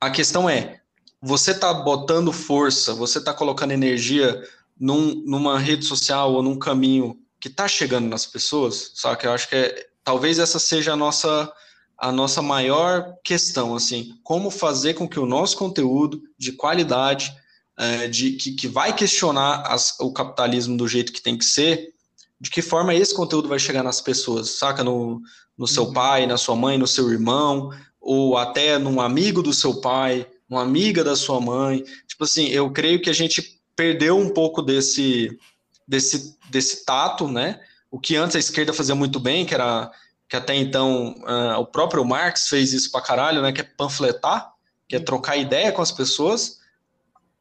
[0.00, 0.80] A questão é,
[1.20, 4.42] você está botando força, você está colocando energia
[4.78, 9.18] num, numa rede social ou num caminho que está chegando nas pessoas, sabe?
[9.18, 11.52] Que eu acho que é, talvez essa seja a nossa
[11.98, 17.34] a nossa maior questão, assim, como fazer com que o nosso conteúdo de qualidade,
[17.78, 21.94] é, de que, que vai questionar as, o capitalismo do jeito que tem que ser,
[22.38, 24.84] de que forma esse conteúdo vai chegar nas pessoas, saca?
[24.84, 25.22] No,
[25.56, 25.92] no seu uhum.
[25.94, 30.62] pai, na sua mãe, no seu irmão, ou até num amigo do seu pai, uma
[30.62, 31.84] amiga da sua mãe.
[32.06, 35.38] Tipo assim, eu creio que a gente perdeu um pouco desse,
[35.86, 37.60] desse, desse tato, né?
[37.90, 39.90] O que antes a esquerda fazia muito bem, que era
[40.28, 43.52] que até então uh, o próprio Marx fez isso pra caralho, né?
[43.52, 44.52] Que é panfletar,
[44.88, 46.58] que é trocar ideia com as pessoas.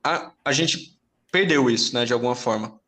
[0.04, 0.96] A, a gente
[1.32, 2.06] perdeu isso, né?
[2.06, 2.80] De alguma forma.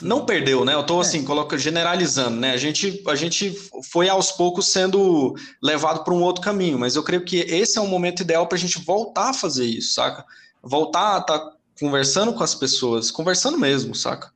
[0.00, 0.74] Não perdeu, né?
[0.74, 1.00] Eu estou é.
[1.02, 2.52] assim, coloca, generalizando, né?
[2.52, 3.50] A gente, a gente
[3.90, 7.80] foi aos poucos sendo levado para um outro caminho, mas eu creio que esse é
[7.80, 10.24] um momento ideal para a gente voltar a fazer isso, saca?
[10.62, 14.32] Voltar a estar tá conversando com as pessoas, conversando mesmo, saca?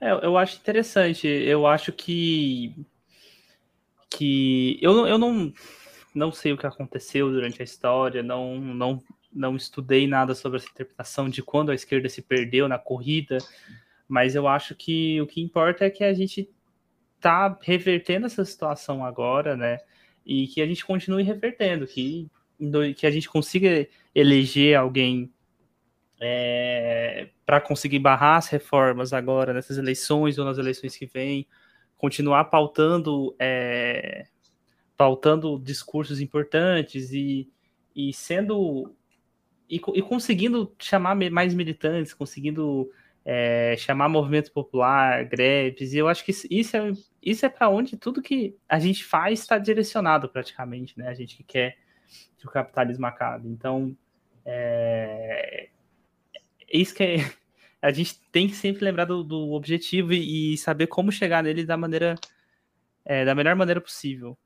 [0.00, 1.26] É, eu acho interessante.
[1.26, 2.74] Eu acho que
[4.10, 5.52] que eu, eu não
[6.14, 9.02] não sei o que aconteceu durante a história, não não
[9.32, 13.38] não estudei nada sobre essa interpretação de quando a esquerda se perdeu na corrida
[14.12, 16.46] mas eu acho que o que importa é que a gente
[17.18, 19.78] tá revertendo essa situação agora, né?
[20.22, 22.30] E que a gente continue revertendo, que,
[22.94, 25.32] que a gente consiga eleger alguém
[26.20, 31.48] é, para conseguir barrar as reformas agora nessas eleições ou nas eleições que vêm,
[31.96, 34.26] continuar pautando é,
[34.94, 37.50] pautando discursos importantes e,
[37.96, 38.94] e sendo
[39.70, 42.90] e, e conseguindo chamar mais militantes, conseguindo
[43.24, 46.92] é, chamar movimento popular, greves, e eu acho que isso é,
[47.22, 51.08] isso é para onde tudo que a gente faz está direcionado praticamente, né?
[51.08, 51.78] A gente que quer
[52.36, 53.48] que o capitalismo acabe.
[53.48, 53.96] Então,
[54.44, 55.68] é,
[56.68, 57.32] é isso que é,
[57.80, 61.64] a gente tem que sempre lembrar do, do objetivo e, e, saber como chegar nele
[61.64, 62.16] da maneira
[63.04, 64.36] é, da melhor maneira possível.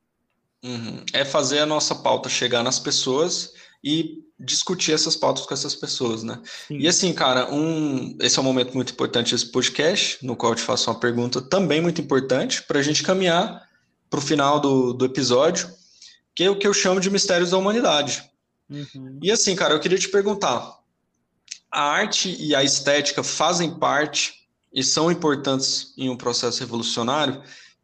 [0.62, 1.04] Uhum.
[1.12, 3.54] É fazer a nossa pauta chegar nas pessoas
[3.86, 6.42] e discutir essas pautas com essas pessoas, né?
[6.66, 6.78] Sim.
[6.78, 10.56] E assim, cara, um, esse é um momento muito importante desse podcast, no qual eu
[10.56, 13.64] te faço uma pergunta também muito importante para a gente caminhar
[14.10, 15.70] para o final do, do episódio,
[16.34, 18.28] que é o que eu chamo de mistérios da humanidade.
[18.68, 19.20] Uhum.
[19.22, 20.80] E assim, cara, eu queria te perguntar:
[21.70, 27.40] a arte e a estética fazem parte e são importantes em um processo revolucionário?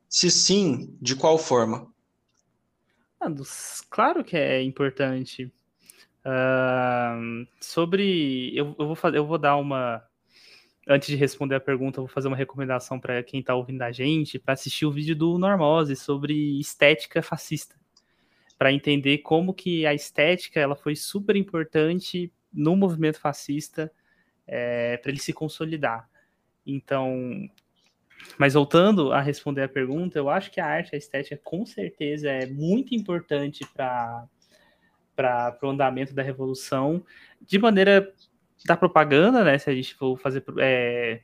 [0.09, 1.87] Se sim, de qual forma?
[3.89, 5.51] Claro que é importante.
[6.25, 8.57] Uh, sobre.
[8.57, 10.03] Eu, eu, vou fazer, eu vou dar uma.
[10.87, 13.93] Antes de responder a pergunta, eu vou fazer uma recomendação para quem está ouvindo a
[13.93, 17.77] gente para assistir o vídeo do Normose sobre estética fascista.
[18.59, 23.93] Para entender como que a estética ela foi super importante no movimento fascista
[24.47, 26.09] é, para ele se consolidar.
[26.67, 27.49] Então,
[28.39, 32.29] mas voltando a responder a pergunta, eu acho que a arte, a estética, com certeza
[32.29, 34.27] é muito importante para
[35.15, 37.05] para o andamento da revolução,
[37.41, 38.13] de maneira
[38.65, 39.59] da propaganda, né?
[39.59, 41.23] Se a gente for fazer é,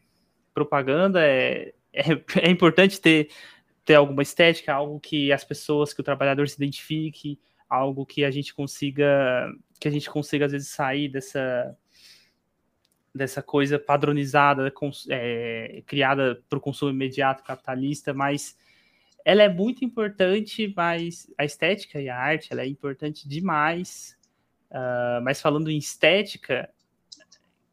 [0.53, 2.03] propaganda, é, é,
[2.43, 3.31] é, importante ter,
[3.85, 8.31] ter alguma estética, algo que as pessoas, que o trabalhador se identifique, algo que a
[8.31, 11.77] gente consiga, que a gente consiga às vezes sair dessa
[13.15, 14.73] dessa coisa padronizada,
[15.09, 18.57] é, criada para o consumo imediato capitalista, mas
[19.29, 24.17] ela é muito importante, mas a estética e a arte ela é importante demais.
[24.71, 26.67] Uh, mas falando em estética,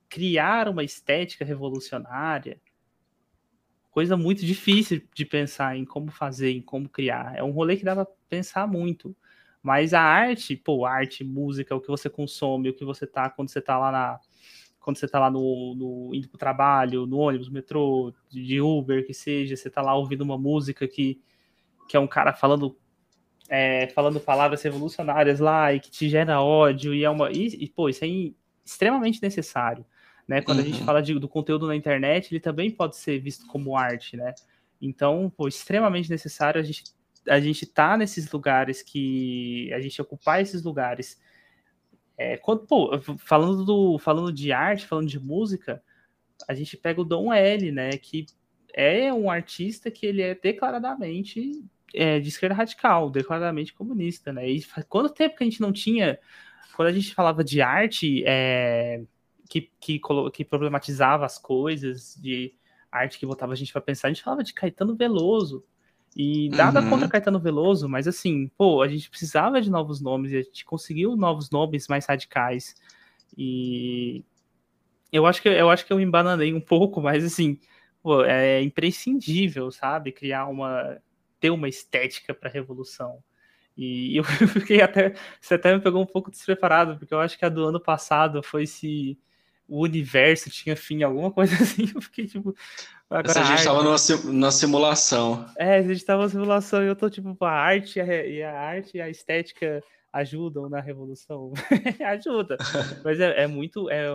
[0.09, 2.59] criar uma estética revolucionária,
[3.89, 7.37] coisa muito difícil de pensar em como fazer, em como criar.
[7.37, 9.15] É um rolê que dá para pensar muito.
[9.63, 13.47] Mas a arte, pô, arte, música, o que você consome, o que você tá quando
[13.47, 14.19] você tá lá na
[14.81, 19.13] quando você tá lá no, no indo pro trabalho, no ônibus, metrô, de Uber, que
[19.13, 21.23] seja, você tá lá ouvindo uma música que
[21.87, 22.77] que é um cara falando
[23.49, 27.69] é, falando palavras revolucionárias lá e que te gera ódio e é uma e, e
[27.69, 28.07] pô isso é
[28.65, 29.85] extremamente necessário
[30.27, 30.63] né quando uhum.
[30.63, 30.85] a gente uhum.
[30.85, 34.33] fala de, do conteúdo na internet ele também pode ser visto como arte né
[34.81, 36.83] então pô extremamente necessário a gente
[37.27, 41.19] a gente tá nesses lugares que a gente ocupar esses lugares
[42.17, 45.83] é, quando pô, falando do falando de arte falando de música
[46.47, 48.25] a gente pega o Dom L né que
[48.73, 51.63] é um artista que ele é declaradamente
[51.93, 54.49] é, de esquerda radical, declaradamente comunista, né?
[54.49, 56.19] E quanto tempo que a gente não tinha,
[56.75, 59.01] quando a gente falava de arte é,
[59.49, 59.99] que, que,
[60.33, 62.53] que problematizava as coisas, de
[62.91, 65.63] arte que botava a gente para pensar, a gente falava de Caetano Veloso.
[66.15, 66.89] E nada uhum.
[66.89, 70.63] contra Caetano Veloso, mas assim, pô, a gente precisava de novos nomes e a gente
[70.63, 72.75] conseguiu novos nomes mais radicais.
[73.37, 74.23] E
[75.11, 77.59] eu acho que eu acho que eu embananei um pouco, mas assim,
[78.01, 80.97] pô, é imprescindível, sabe, criar uma
[81.39, 83.23] ter uma estética para a revolução.
[83.77, 85.13] E eu fiquei até.
[85.39, 88.41] Você até me pegou um pouco despreparado, porque eu acho que a do ano passado
[88.41, 89.17] foi se.
[89.67, 91.91] o universo tinha fim, alguma coisa assim.
[91.93, 92.55] Eu fiquei tipo.
[93.09, 93.97] Agora Essa a gente estava numa,
[94.31, 95.45] numa simulação.
[95.57, 98.97] É, a gente estava numa simulação e eu tô tipo, a arte e a, arte
[98.97, 101.51] e a estética ajudam na revolução.
[102.07, 102.57] Ajuda.
[103.03, 103.89] Mas é, é, muito.
[103.89, 104.07] É,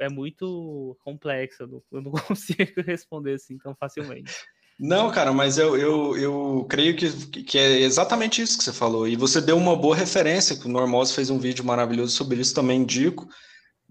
[0.00, 4.32] é muito complexo, eu não, eu não consigo responder assim tão facilmente.
[4.78, 7.08] Não, cara, mas eu, eu, eu creio que,
[7.44, 9.06] que é exatamente isso que você falou.
[9.06, 12.54] E você deu uma boa referência, que o Normose fez um vídeo maravilhoso sobre isso,
[12.54, 13.28] também indico,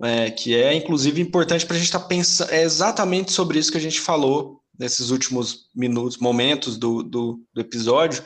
[0.02, 2.52] é, que é inclusive importante para a gente estar tá pensando.
[2.52, 7.62] É exatamente sobre isso que a gente falou nesses últimos minutos, momentos do, do, do
[7.62, 8.24] episódio,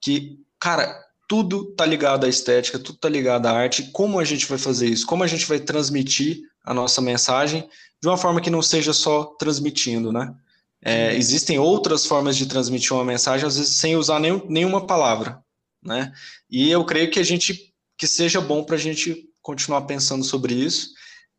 [0.00, 0.96] que, cara,
[1.28, 3.90] tudo tá ligado à estética, tudo tá ligado à arte.
[3.90, 5.06] Como a gente vai fazer isso?
[5.06, 7.68] Como a gente vai transmitir a nossa mensagem
[8.00, 10.32] de uma forma que não seja só transmitindo, né?
[10.84, 15.40] É, existem outras formas de transmitir uma mensagem, às vezes sem usar nenhum, nenhuma palavra,
[15.82, 16.12] né?
[16.50, 20.54] E eu creio que a gente que seja bom para a gente continuar pensando sobre
[20.54, 20.90] isso.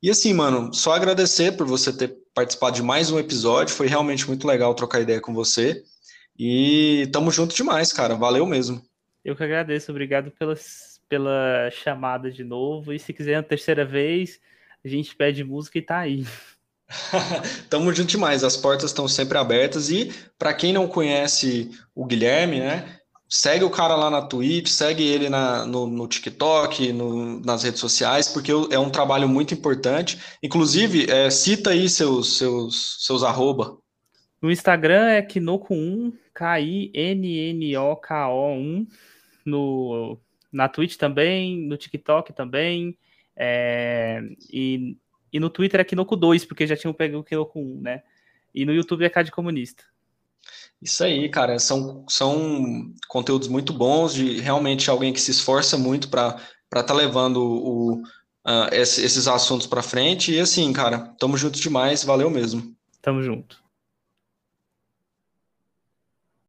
[0.02, 3.76] E assim, mano, só agradecer por você ter participado de mais um episódio.
[3.76, 5.84] Foi realmente muito legal trocar ideia com você.
[6.38, 8.16] E tamo junto demais, cara.
[8.16, 8.82] Valeu mesmo.
[9.26, 9.92] Eu que agradeço.
[9.92, 12.94] Obrigado pelas, pela chamada de novo.
[12.94, 14.40] E se quiser a terceira vez,
[14.84, 16.26] a gente pede música e tá aí.
[17.70, 22.60] Tamo junto demais, as portas estão sempre abertas e para quem não conhece o Guilherme,
[22.60, 22.98] né,
[23.30, 27.80] segue o cara lá na Twitch, segue ele na, no, no TikTok, no, nas redes
[27.80, 30.18] sociais, porque é um trabalho muito importante.
[30.42, 33.78] Inclusive, é, cita aí seus, seus, seus arroba.
[34.42, 36.94] No Instagram é Kinoko1, K-I-N-N-O-K-O
[38.54, 38.88] 1.
[39.46, 40.18] No,
[40.52, 42.98] na Twitch também, no TikTok também.
[43.36, 44.22] É,
[44.52, 44.98] e
[45.32, 48.04] e no Twitter é Kinoko 2, porque já tinham pego o Kinoko 1, né?
[48.54, 49.84] E no YouTube é Cade Comunista.
[50.82, 56.10] Isso aí, cara, são, são conteúdos muito bons de realmente alguém que se esforça muito
[56.10, 57.94] para estar tá levando o,
[58.48, 60.34] uh, esses assuntos para frente.
[60.34, 62.76] E assim, cara, tamo junto demais, valeu mesmo.
[63.02, 63.62] Tamo junto.